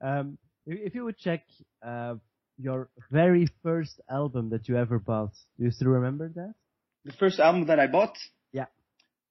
um, 0.00 0.38
if, 0.66 0.78
if 0.88 0.94
you 0.94 1.04
would 1.04 1.18
check 1.18 1.44
uh, 1.84 2.16
your 2.58 2.88
very 3.10 3.48
first 3.62 4.00
album 4.10 4.50
that 4.50 4.68
you 4.68 4.76
ever 4.76 4.98
bought, 4.98 5.32
do 5.58 5.64
you 5.64 5.70
still 5.70 5.88
remember 5.88 6.28
that? 6.34 6.54
the 7.04 7.12
first 7.12 7.40
album 7.40 7.66
that 7.66 7.80
I 7.80 7.86
bought? 7.86 8.16
Yeah. 8.52 8.66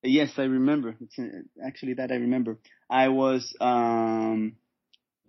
Yes, 0.04 0.32
I 0.38 0.44
remember. 0.44 0.96
It's 1.00 1.18
uh, 1.20 1.66
actually 1.66 1.94
that 1.96 2.12
I 2.12 2.16
remember. 2.16 2.58
I 2.90 3.10
was 3.10 3.56
um, 3.62 4.58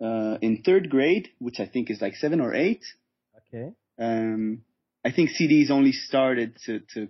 uh, 0.03 0.37
in 0.41 0.61
third 0.63 0.89
grade, 0.89 1.29
which 1.39 1.59
I 1.59 1.65
think 1.65 1.89
is 1.89 2.01
like 2.01 2.15
seven 2.15 2.41
or 2.41 2.53
eight. 2.53 2.83
Okay. 3.47 3.71
Um, 3.97 4.63
I 5.05 5.11
think 5.11 5.29
CDs 5.29 5.69
only 5.69 5.91
started 5.93 6.57
to, 6.65 6.79
to, 6.93 7.07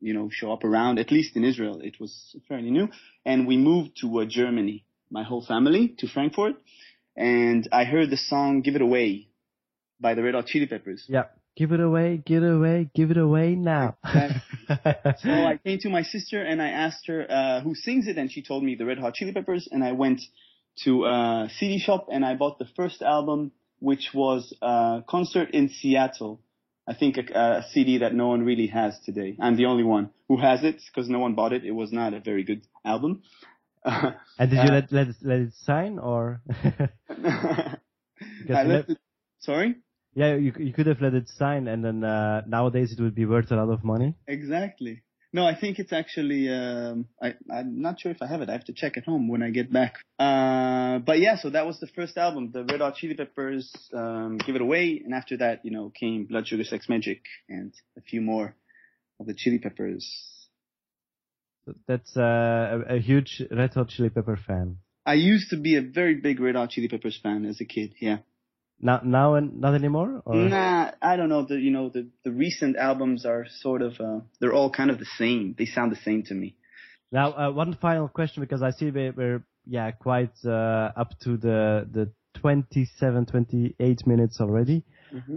you 0.00 0.14
know, 0.14 0.28
show 0.30 0.52
up 0.52 0.64
around, 0.64 0.98
at 0.98 1.10
least 1.10 1.36
in 1.36 1.44
Israel. 1.44 1.80
It 1.82 1.98
was 1.98 2.36
fairly 2.48 2.70
new. 2.70 2.88
And 3.24 3.46
we 3.46 3.56
moved 3.56 3.98
to 4.00 4.20
uh, 4.20 4.24
Germany, 4.26 4.84
my 5.10 5.24
whole 5.24 5.44
family, 5.44 5.94
to 5.98 6.06
Frankfurt. 6.06 6.54
And 7.16 7.68
I 7.72 7.84
heard 7.84 8.10
the 8.10 8.16
song 8.16 8.60
Give 8.60 8.76
It 8.76 8.82
Away 8.82 9.28
by 9.98 10.14
the 10.14 10.22
Red 10.22 10.34
Hot 10.34 10.46
Chili 10.46 10.66
Peppers. 10.66 11.04
Yeah. 11.08 11.24
Give 11.56 11.72
it 11.72 11.80
away, 11.80 12.22
give 12.22 12.42
it 12.42 12.52
away, 12.52 12.90
give 12.94 13.10
it 13.10 13.16
away 13.16 13.54
now. 13.54 13.96
So 14.68 15.30
I 15.30 15.58
came 15.64 15.78
to 15.82 15.88
my 15.88 16.02
sister 16.02 16.42
and 16.42 16.60
I 16.60 16.70
asked 16.70 17.06
her 17.06 17.24
uh, 17.30 17.60
who 17.60 17.76
sings 17.76 18.08
it, 18.08 18.18
and 18.18 18.30
she 18.30 18.42
told 18.42 18.64
me 18.64 18.74
the 18.74 18.84
Red 18.84 18.98
Hot 18.98 19.14
Chili 19.14 19.32
Peppers. 19.32 19.68
And 19.70 19.82
I 19.84 19.92
went 19.92 20.20
to 20.84 21.04
a 21.04 21.48
CD 21.58 21.78
shop 21.78 22.08
and 22.10 22.24
I 22.24 22.34
bought 22.34 22.58
the 22.58 22.68
first 22.76 23.02
album, 23.02 23.52
which 23.78 24.10
was 24.14 24.54
a 24.62 25.02
concert 25.08 25.50
in 25.52 25.68
Seattle. 25.68 26.40
I 26.88 26.94
think 26.94 27.16
a, 27.18 27.32
a 27.34 27.66
CD 27.72 27.98
that 27.98 28.14
no 28.14 28.28
one 28.28 28.42
really 28.44 28.68
has 28.68 28.98
today. 29.04 29.36
I'm 29.40 29.56
the 29.56 29.66
only 29.66 29.82
one 29.84 30.10
who 30.28 30.36
has 30.38 30.62
it 30.62 30.80
because 30.86 31.08
no 31.08 31.18
one 31.18 31.34
bought 31.34 31.52
it. 31.52 31.64
It 31.64 31.72
was 31.72 31.92
not 31.92 32.14
a 32.14 32.20
very 32.20 32.44
good 32.44 32.62
album. 32.84 33.22
and 33.84 34.14
did 34.38 34.52
you 34.52 34.58
Uh, 34.60 34.72
let 34.72 34.92
let 34.92 35.08
it, 35.08 35.16
let 35.22 35.38
it 35.40 35.52
sign 35.64 35.98
or? 35.98 36.42
Left 38.48 38.90
it. 38.90 38.98
Sorry. 39.40 39.76
yeah, 40.14 40.34
you 40.36 40.52
you 40.58 40.72
could 40.72 40.86
have 40.86 41.00
let 41.00 41.14
it 41.14 41.28
sign, 41.28 41.68
and 41.68 41.84
then 41.84 42.02
uh, 42.04 42.42
nowadays 42.46 42.92
it 42.92 43.00
would 43.00 43.14
be 43.14 43.26
worth 43.26 43.50
a 43.52 43.56
lot 43.56 43.68
of 43.68 43.84
money. 43.84 44.14
Exactly. 44.26 45.02
No, 45.36 45.46
I 45.46 45.54
think 45.54 45.78
it's 45.78 45.92
actually. 45.92 46.48
Um, 46.48 47.08
I 47.22 47.34
I'm 47.52 47.82
not 47.82 48.00
sure 48.00 48.10
if 48.10 48.22
I 48.22 48.26
have 48.26 48.40
it. 48.40 48.48
I 48.48 48.52
have 48.52 48.64
to 48.64 48.72
check 48.72 48.96
at 48.96 49.04
home 49.04 49.28
when 49.28 49.42
I 49.42 49.50
get 49.50 49.70
back. 49.70 49.96
Uh, 50.18 50.98
but 51.00 51.18
yeah, 51.18 51.36
so 51.36 51.50
that 51.50 51.66
was 51.66 51.78
the 51.78 51.88
first 51.88 52.16
album, 52.16 52.52
the 52.52 52.64
Red 52.64 52.80
Hot 52.80 52.94
Chili 52.94 53.12
Peppers. 53.12 53.70
Um, 53.92 54.38
Give 54.38 54.56
it 54.56 54.62
away, 54.62 55.02
and 55.04 55.12
after 55.12 55.36
that, 55.36 55.62
you 55.62 55.72
know, 55.72 55.92
came 55.94 56.24
Blood 56.24 56.48
Sugar 56.48 56.64
Sex 56.64 56.86
Magik 56.86 57.20
and 57.50 57.74
a 57.98 58.00
few 58.00 58.22
more 58.22 58.54
of 59.20 59.26
the 59.26 59.34
Chili 59.34 59.58
Peppers. 59.58 60.06
That's 61.86 62.16
uh, 62.16 62.84
a, 62.88 62.94
a 62.94 62.98
huge 62.98 63.42
Red 63.50 63.74
Hot 63.74 63.90
Chili 63.90 64.08
Pepper 64.08 64.38
fan. 64.46 64.78
I 65.04 65.14
used 65.14 65.50
to 65.50 65.58
be 65.58 65.76
a 65.76 65.82
very 65.82 66.14
big 66.14 66.40
Red 66.40 66.54
Hot 66.54 66.70
Chili 66.70 66.88
Peppers 66.88 67.20
fan 67.22 67.44
as 67.44 67.60
a 67.60 67.66
kid. 67.66 67.92
Yeah. 68.00 68.20
Now 68.80 69.00
now 69.04 69.34
and 69.34 69.60
not 69.60 69.74
anymore. 69.74 70.22
Or? 70.24 70.34
Nah, 70.36 70.90
I 71.00 71.16
don't 71.16 71.28
know. 71.28 71.44
The 71.44 71.56
you 71.58 71.70
know 71.70 71.88
the 71.88 72.08
the 72.24 72.30
recent 72.32 72.76
albums 72.76 73.24
are 73.24 73.46
sort 73.60 73.82
of 73.82 74.00
uh, 74.00 74.20
they're 74.40 74.52
all 74.52 74.70
kind 74.70 74.90
of 74.90 74.98
the 74.98 75.06
same. 75.18 75.54
They 75.58 75.66
sound 75.66 75.92
the 75.92 75.96
same 76.04 76.22
to 76.24 76.34
me. 76.34 76.56
Now, 77.12 77.32
uh, 77.32 77.50
one 77.52 77.74
final 77.74 78.08
question 78.08 78.42
because 78.42 78.62
I 78.62 78.70
see 78.70 78.90
we- 78.90 79.10
we're 79.10 79.44
yeah 79.64 79.90
quite 79.92 80.34
uh, 80.44 80.92
up 80.96 81.18
to 81.20 81.36
the 81.36 81.88
the 81.90 82.12
27, 82.34 83.26
28 83.26 84.06
minutes 84.06 84.40
already. 84.40 84.84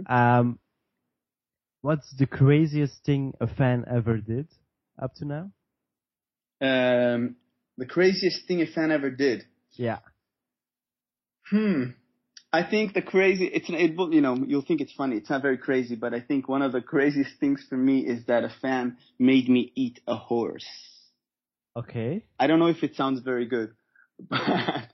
Um, 0.06 0.58
what's 1.80 2.14
the 2.18 2.26
craziest 2.26 3.02
thing 3.04 3.32
a 3.40 3.46
fan 3.46 3.84
ever 3.90 4.18
did 4.18 4.48
up 5.00 5.14
to 5.16 5.24
now? 5.24 5.50
Um, 6.60 7.36
the 7.78 7.86
craziest 7.86 8.46
thing 8.46 8.60
a 8.60 8.66
fan 8.66 8.90
ever 8.90 9.10
did. 9.10 9.44
Yeah. 9.76 10.00
Hmm. 11.50 11.92
I 12.52 12.64
think 12.64 12.94
the 12.94 13.02
crazy, 13.02 13.46
it's, 13.46 13.68
an- 13.68 13.76
it 13.76 13.92
you 14.12 14.20
know, 14.20 14.36
you'll 14.46 14.62
think 14.62 14.80
it's 14.80 14.92
funny. 14.92 15.16
It's 15.16 15.30
not 15.30 15.42
very 15.42 15.58
crazy, 15.58 15.94
but 15.94 16.12
I 16.14 16.20
think 16.20 16.48
one 16.48 16.62
of 16.62 16.72
the 16.72 16.80
craziest 16.80 17.38
things 17.38 17.64
for 17.68 17.76
me 17.76 18.00
is 18.00 18.26
that 18.26 18.42
a 18.42 18.52
fan 18.60 18.98
made 19.18 19.48
me 19.48 19.72
eat 19.76 20.00
a 20.06 20.16
horse. 20.16 20.66
Okay. 21.76 22.24
I 22.38 22.48
don't 22.48 22.58
know 22.58 22.66
if 22.66 22.82
it 22.82 22.96
sounds 22.96 23.20
very 23.20 23.46
good, 23.46 23.74
but, 24.18 24.88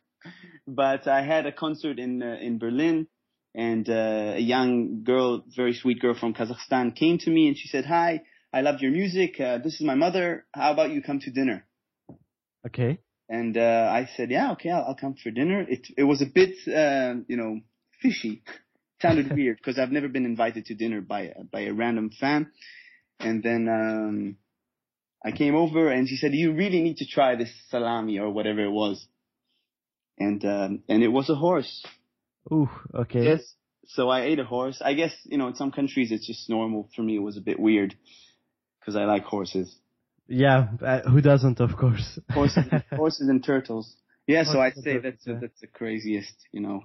but 0.66 1.08
I 1.08 1.22
had 1.22 1.46
a 1.46 1.52
concert 1.52 1.98
in, 1.98 2.22
uh, 2.22 2.36
in 2.40 2.58
Berlin 2.58 3.06
and, 3.54 3.88
uh, 3.88 4.34
a 4.36 4.40
young 4.40 5.02
girl, 5.02 5.42
very 5.56 5.72
sweet 5.72 6.00
girl 6.00 6.14
from 6.14 6.34
Kazakhstan 6.34 6.94
came 6.94 7.16
to 7.18 7.30
me 7.30 7.48
and 7.48 7.56
she 7.56 7.68
said, 7.68 7.86
hi, 7.86 8.20
I 8.52 8.60
love 8.60 8.82
your 8.82 8.90
music. 8.90 9.40
Uh, 9.40 9.58
this 9.58 9.74
is 9.74 9.80
my 9.80 9.94
mother. 9.94 10.44
How 10.54 10.72
about 10.72 10.90
you 10.90 11.02
come 11.02 11.20
to 11.20 11.30
dinner? 11.30 11.64
Okay. 12.66 12.98
And 13.28 13.56
uh, 13.56 13.88
I 13.92 14.08
said, 14.16 14.30
yeah, 14.30 14.52
okay, 14.52 14.70
I'll, 14.70 14.84
I'll 14.88 14.94
come 14.94 15.14
for 15.14 15.30
dinner. 15.30 15.62
It 15.68 15.86
it 15.96 16.04
was 16.04 16.22
a 16.22 16.26
bit, 16.26 16.54
uh, 16.68 17.14
you 17.26 17.36
know, 17.36 17.60
fishy. 18.00 18.42
Sounded 19.02 19.30
weird 19.34 19.58
because 19.58 19.78
I've 19.78 19.92
never 19.92 20.08
been 20.08 20.24
invited 20.24 20.66
to 20.66 20.74
dinner 20.74 21.00
by 21.02 21.22
a- 21.22 21.44
by 21.44 21.62
a 21.62 21.72
random 21.74 22.10
fan. 22.10 22.50
And 23.20 23.42
then 23.42 23.68
um, 23.68 24.36
I 25.24 25.32
came 25.32 25.54
over 25.54 25.90
and 25.90 26.08
she 26.08 26.16
said, 26.16 26.32
you 26.34 26.54
really 26.54 26.82
need 26.82 26.98
to 26.98 27.06
try 27.06 27.36
this 27.36 27.52
salami 27.68 28.18
or 28.18 28.30
whatever 28.30 28.64
it 28.64 28.70
was. 28.70 29.06
And 30.18 30.42
um, 30.44 30.82
and 30.88 31.02
it 31.02 31.08
was 31.08 31.28
a 31.28 31.34
horse. 31.34 31.84
Ooh. 32.50 32.70
Okay. 32.94 33.24
Yes. 33.24 33.54
So 33.88 34.08
I 34.08 34.22
ate 34.22 34.38
a 34.38 34.44
horse. 34.44 34.80
I 34.82 34.94
guess 34.94 35.12
you 35.24 35.36
know 35.36 35.48
in 35.48 35.56
some 35.56 35.72
countries 35.72 36.10
it's 36.10 36.26
just 36.26 36.48
normal. 36.48 36.88
For 36.96 37.02
me, 37.02 37.16
it 37.16 37.22
was 37.22 37.36
a 37.36 37.40
bit 37.42 37.58
weird 37.60 37.94
because 38.80 38.96
I 38.96 39.04
like 39.04 39.24
horses. 39.24 39.76
Yeah. 40.28 40.68
Uh, 40.82 41.02
who 41.02 41.20
doesn't, 41.20 41.60
of 41.60 41.76
course. 41.76 42.18
horses, 42.30 42.64
horses 42.92 43.28
and 43.28 43.44
turtles. 43.44 43.96
Yeah, 44.26 44.42
so 44.44 44.60
I'd 44.60 44.74
say 44.74 44.94
turtles, 44.94 45.02
that's 45.02 45.26
yeah. 45.26 45.38
that's 45.40 45.60
the 45.60 45.68
craziest. 45.68 46.34
You 46.52 46.60
know, 46.60 46.82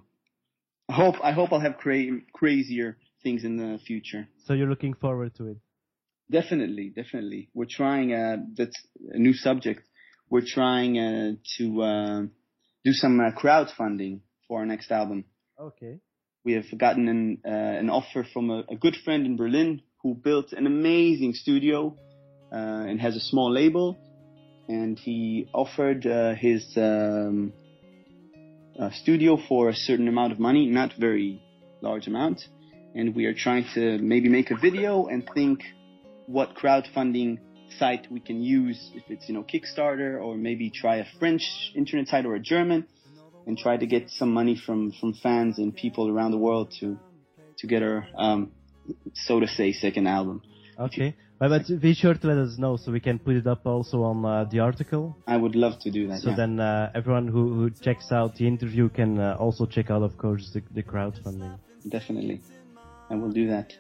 I 0.88 0.94
hope 0.94 1.16
I 1.24 1.32
hope 1.32 1.52
I'll 1.52 1.60
have 1.60 1.78
cra- 1.78 2.22
crazier 2.34 2.98
things 3.24 3.44
in 3.44 3.58
the 3.58 3.80
future. 3.80 4.28
So 4.46 4.54
you're 4.54 4.70
looking 4.70 4.94
forward 4.94 5.36
to 5.36 5.48
it. 5.48 5.58
Definitely, 6.30 6.90
definitely. 6.96 7.50
We're 7.54 7.66
trying. 7.70 8.14
Uh, 8.14 8.38
that's 8.56 8.80
a 9.10 9.18
new 9.18 9.34
subject. 9.34 9.82
We're 10.30 10.46
trying 10.46 10.98
uh, 10.98 11.32
to 11.58 11.82
uh, 11.82 12.22
do 12.86 12.94
some 12.94 13.20
uh, 13.20 13.32
crowdfunding 13.32 14.22
for 14.48 14.60
our 14.60 14.66
next 14.66 14.92
album. 14.92 15.26
Okay. 15.60 16.00
We 16.46 16.54
have 16.54 16.66
gotten 16.78 17.08
an 17.08 17.42
uh, 17.46 17.50
an 17.80 17.90
offer 17.90 18.26
from 18.34 18.50
a, 18.52 18.64
a 18.70 18.76
good 18.76 18.98
friend 19.04 19.26
in 19.26 19.36
Berlin 19.36 19.82
who 20.04 20.16
built 20.16 20.54
an 20.54 20.68
amazing 20.68 21.34
studio 21.34 21.98
and 22.58 23.00
has 23.02 23.16
a 23.16 23.20
small 23.20 23.52
label. 23.52 23.98
And 24.68 24.98
he 24.98 25.50
offered 25.54 26.06
uh, 26.06 26.36
his 26.36 26.66
um, 26.78 27.54
uh, 28.80 28.90
studio 28.92 29.38
for 29.48 29.70
a 29.70 29.76
certain 29.76 30.08
amount 30.08 30.32
of 30.32 30.40
money, 30.40 30.66
not 30.68 30.94
very 30.98 31.42
large 31.82 32.08
amount. 32.08 32.42
And 32.96 33.16
we 33.16 33.26
are 33.26 33.34
trying 33.34 33.66
to 33.74 33.98
maybe 33.98 34.30
make 34.30 34.52
a 34.52 34.56
video 34.56 35.08
and 35.08 35.30
think 35.34 35.64
what 36.28 36.56
crowdfunding 36.56 37.40
site 37.78 38.08
we 38.12 38.20
can 38.20 38.42
use 38.42 38.92
if 38.94 39.04
it's 39.10 39.28
you 39.28 39.34
know 39.34 39.44
Kickstarter 39.44 40.22
or 40.22 40.36
maybe 40.36 40.70
try 40.70 40.98
a 40.98 41.06
French 41.20 41.72
internet 41.76 42.08
site 42.08 42.26
or 42.26 42.36
a 42.36 42.40
German 42.40 42.86
and 43.48 43.58
try 43.58 43.78
to 43.78 43.86
get 43.86 44.10
some 44.10 44.34
money 44.34 44.60
from 44.66 44.92
from 45.00 45.14
fans 45.14 45.58
and 45.58 45.76
people 45.76 46.10
around 46.10 46.32
the 46.32 46.38
world 46.38 46.74
to 46.80 47.00
to 47.60 47.68
get 47.68 47.82
our 47.82 48.06
um, 48.18 48.52
so 49.14 49.40
to 49.40 49.48
say 49.48 49.72
second 49.72 50.08
album. 50.08 50.42
Okay, 50.82 51.16
but, 51.38 51.50
but 51.50 51.80
be 51.80 51.94
sure 51.94 52.16
to 52.16 52.28
let 52.28 52.38
us 52.38 52.58
know 52.58 52.76
so 52.76 52.92
we 52.92 53.00
can 53.00 53.20
put 53.20 53.36
it 53.36 53.46
up 53.46 53.68
also 53.68 54.02
on 54.02 54.26
uh, 54.26 54.46
the 54.46 54.60
article. 54.60 55.16
I 55.28 55.38
would 55.38 55.56
love 55.56 55.80
to 55.82 55.92
do 55.92 56.08
that. 56.08 56.22
So 56.22 56.32
yeah. 56.32 56.36
then 56.36 56.60
uh, 56.60 56.92
everyone 56.96 57.28
who, 57.28 57.54
who 57.54 57.70
checks 57.70 58.12
out 58.12 58.36
the 58.36 58.48
interview 58.48 58.90
can 58.90 59.20
uh, 59.20 59.36
also 59.40 59.68
check 59.68 59.92
out, 59.92 60.02
of 60.02 60.18
course, 60.18 60.50
the, 60.54 60.64
the 60.74 60.82
crowdfunding. 60.82 61.60
definitely, 61.88 62.42
I 63.12 63.16
will 63.16 63.32
do 63.32 63.48
that. 63.48 63.74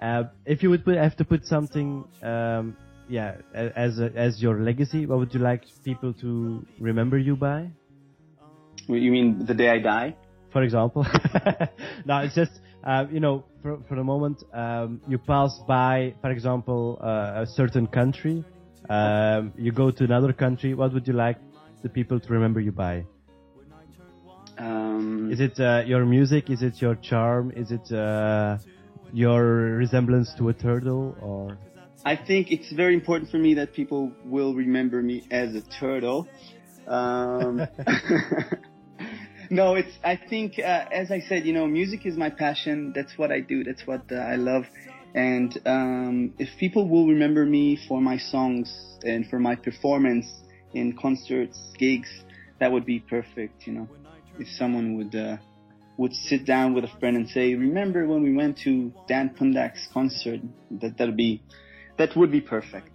Uh, 0.00 0.24
if 0.44 0.64
you 0.64 0.70
would 0.70 0.84
put, 0.84 0.96
have 0.96 1.16
to 1.16 1.24
put 1.24 1.46
something, 1.46 2.04
um, 2.22 2.76
yeah, 3.08 3.36
as 3.54 4.00
a, 4.00 4.10
as 4.16 4.42
your 4.42 4.60
legacy, 4.60 5.06
what 5.06 5.18
would 5.18 5.32
you 5.32 5.40
like 5.40 5.62
people 5.84 6.12
to 6.14 6.66
remember 6.80 7.16
you 7.16 7.36
by? 7.36 7.70
What, 8.88 9.00
You 9.00 9.12
mean 9.12 9.46
the 9.46 9.54
day 9.54 9.68
I 9.68 9.78
die? 9.78 10.16
For 10.52 10.62
example, 10.62 11.06
no, 12.04 12.18
it's 12.18 12.34
just 12.34 12.52
uh, 12.84 13.06
you 13.10 13.20
know, 13.20 13.44
for 13.62 13.78
for 13.88 13.96
the 13.96 14.04
moment, 14.04 14.42
um, 14.52 15.00
you 15.08 15.18
pass 15.18 15.58
by, 15.66 16.14
for 16.20 16.30
example, 16.30 16.98
uh, 17.02 17.42
a 17.42 17.46
certain 17.46 17.86
country, 17.86 18.44
um, 18.88 19.52
you 19.56 19.72
go 19.72 19.90
to 19.90 20.04
another 20.04 20.32
country. 20.32 20.74
What 20.74 20.92
would 20.94 21.06
you 21.06 21.14
like 21.14 21.38
the 21.82 21.88
people 21.88 22.20
to 22.20 22.32
remember 22.32 22.60
you 22.60 22.72
by? 22.72 23.04
Um, 24.56 25.30
Is 25.30 25.40
it 25.40 25.60
uh, 25.60 25.82
your 25.86 26.04
music? 26.04 26.50
Is 26.50 26.62
it 26.62 26.80
your 26.80 26.96
charm? 26.96 27.52
Is 27.54 27.70
it 27.70 27.92
uh, 27.92 28.58
your 29.12 29.42
resemblance 29.76 30.34
to 30.38 30.48
a 30.48 30.54
turtle? 30.54 31.16
Or 31.22 31.58
I 32.04 32.16
think 32.16 32.50
it's 32.50 32.72
very 32.72 32.94
important 32.94 33.30
for 33.30 33.38
me 33.38 33.54
that 33.54 33.72
people 33.72 34.12
will 34.24 34.54
remember 34.54 35.02
me 35.02 35.26
as 35.30 35.54
a 35.54 35.62
turtle. 35.62 36.28
Um, 36.86 37.66
no, 39.50 39.74
it's. 39.74 39.96
I 40.04 40.16
think, 40.16 40.58
uh, 40.58 40.84
as 40.90 41.10
I 41.10 41.20
said, 41.20 41.44
you 41.44 41.52
know, 41.52 41.66
music 41.66 42.06
is 42.06 42.16
my 42.16 42.30
passion. 42.30 42.92
That's 42.94 43.16
what 43.16 43.30
I 43.30 43.40
do. 43.40 43.64
That's 43.64 43.86
what 43.86 44.02
uh, 44.10 44.16
I 44.16 44.36
love. 44.36 44.64
And 45.14 45.58
um, 45.64 46.34
if 46.38 46.48
people 46.58 46.88
will 46.88 47.06
remember 47.08 47.44
me 47.44 47.78
for 47.88 48.00
my 48.00 48.18
songs 48.18 48.98
and 49.02 49.26
for 49.26 49.38
my 49.38 49.56
performance 49.56 50.26
in 50.74 50.96
concerts, 50.96 51.58
gigs, 51.78 52.10
that 52.60 52.70
would 52.70 52.84
be 52.84 53.00
perfect. 53.00 53.66
You 53.66 53.72
know, 53.74 53.88
if 54.38 54.48
someone 54.48 54.96
would 54.96 55.14
uh, 55.14 55.38
would 55.96 56.12
sit 56.12 56.44
down 56.44 56.74
with 56.74 56.84
a 56.84 56.90
friend 57.00 57.16
and 57.16 57.28
say, 57.28 57.54
"Remember 57.54 58.06
when 58.06 58.22
we 58.22 58.34
went 58.34 58.58
to 58.64 58.92
Dan 59.08 59.34
Pundak's 59.38 59.88
concert?" 59.92 60.40
That 60.70 60.98
that'd 60.98 61.16
be 61.16 61.42
that 61.96 62.16
would 62.16 62.30
be 62.30 62.40
perfect. 62.40 62.90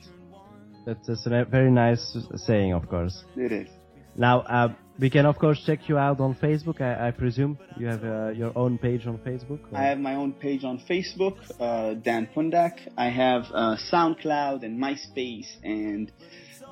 that's, 0.85 1.07
that's 1.07 1.25
a 1.25 1.45
very 1.49 1.71
nice 1.71 2.17
saying, 2.35 2.73
of 2.73 2.87
course. 2.87 3.23
It 3.35 3.51
is. 3.51 3.69
Now 4.15 4.39
uh, 4.41 4.73
we 4.99 5.09
can 5.09 5.25
of 5.25 5.37
course 5.39 5.61
check 5.65 5.89
you 5.89 5.97
out 5.97 6.19
on 6.19 6.35
Facebook. 6.35 6.81
I, 6.81 7.07
I 7.07 7.11
presume 7.11 7.57
you 7.77 7.87
have 7.87 8.03
uh, 8.03 8.29
your 8.29 8.51
own 8.57 8.77
page 8.77 9.07
on 9.07 9.17
Facebook. 9.19 9.59
or- 9.71 9.77
I 9.77 9.83
have 9.85 9.99
my 9.99 10.15
own 10.15 10.33
page 10.33 10.63
on 10.63 10.79
Facebook, 10.89 11.37
uh, 11.59 11.93
Dan 11.95 12.29
Pundak. 12.35 12.73
I 12.97 13.09
have 13.09 13.43
uh, 13.53 13.75
SoundCloud 13.91 14.63
and 14.63 14.79
MySpace 14.81 15.47
and 15.63 16.11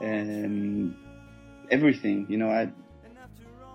um, 0.01 0.95
everything. 1.69 2.27
You 2.29 2.37
know, 2.37 2.49
I 2.49 2.71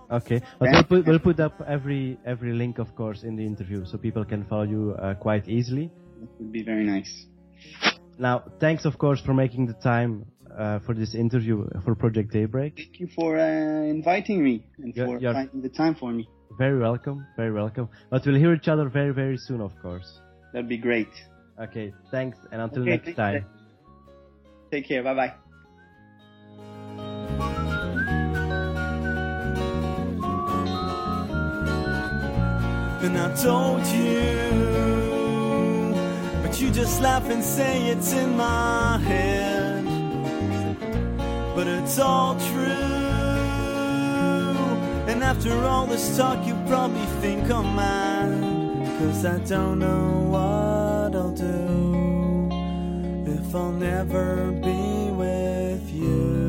Okay, 0.09 0.41
but 0.57 0.69
we'll 0.71 0.83
put, 0.83 1.05
we'll 1.05 1.19
put 1.19 1.39
up 1.41 1.61
every 1.67 2.17
every 2.25 2.53
link, 2.53 2.79
of 2.79 2.95
course, 2.95 3.23
in 3.23 3.35
the 3.35 3.45
interview, 3.45 3.85
so 3.85 3.97
people 3.97 4.23
can 4.23 4.45
follow 4.45 4.63
you 4.63 4.95
uh, 4.97 5.15
quite 5.15 5.49
easily. 5.49 5.91
that 6.21 6.29
would 6.39 6.51
be 6.53 6.63
very 6.63 6.85
nice. 6.85 7.25
Now, 8.17 8.43
thanks, 8.59 8.85
of 8.85 8.97
course, 8.97 9.19
for 9.21 9.33
making 9.33 9.67
the 9.67 9.73
time 9.73 10.25
uh, 10.57 10.79
for 10.79 10.93
this 10.93 11.13
interview 11.15 11.67
for 11.85 11.95
Project 11.95 12.31
Daybreak. 12.33 12.75
Thank 12.75 12.99
you 12.99 13.07
for 13.15 13.37
uh, 13.37 13.43
inviting 13.97 14.43
me 14.43 14.63
and 14.79 14.95
Yeah, 14.95 15.05
for 15.05 15.19
yeah. 15.19 15.33
finding 15.33 15.61
the 15.61 15.69
time 15.69 15.95
for 15.95 16.11
me. 16.11 16.27
Very 16.57 16.79
welcome, 16.79 17.25
very 17.35 17.51
welcome. 17.51 17.89
But 18.09 18.25
we'll 18.25 18.35
hear 18.35 18.53
each 18.53 18.67
other 18.67 18.89
very, 18.89 19.13
very 19.13 19.37
soon, 19.37 19.61
of 19.61 19.71
course. 19.81 20.19
That'd 20.53 20.69
be 20.69 20.77
great. 20.77 21.09
Okay, 21.59 21.93
thanks, 22.11 22.37
and 22.51 22.61
until 22.61 22.81
Okay, 22.83 22.91
next 22.91 23.15
time. 23.15 23.33
Dan. 23.33 23.45
Take 24.71 24.87
care. 24.87 25.03
Bye 25.03 25.13
bye. 25.13 25.33
And 33.05 33.17
I 33.17 33.33
told 33.35 33.85
you, 33.87 34.51
but 36.41 36.59
you 36.59 36.71
just 36.71 36.99
laugh 37.01 37.29
and 37.29 37.43
say 37.43 37.87
it's 37.89 38.11
in 38.13 38.35
my 38.35 38.97
head. 38.99 39.46
But 41.57 41.65
it's 41.65 41.97
all 41.97 42.35
true. 42.35 42.61
And 45.09 45.23
after 45.23 45.51
all 45.65 45.87
this 45.87 46.15
talk, 46.15 46.45
you 46.45 46.53
probably 46.67 47.03
think 47.19 47.49
oh 47.49 47.63
I'm 47.63 47.75
mad. 47.75 48.99
Cause 48.99 49.25
I 49.25 49.39
don't 49.39 49.79
know 49.79 50.27
what 50.29 51.15
I'll 51.15 51.31
do 51.31 52.51
if 53.25 53.55
I'll 53.55 53.71
never 53.71 54.51
be 54.51 55.09
with 55.09 55.91
you. 55.91 56.46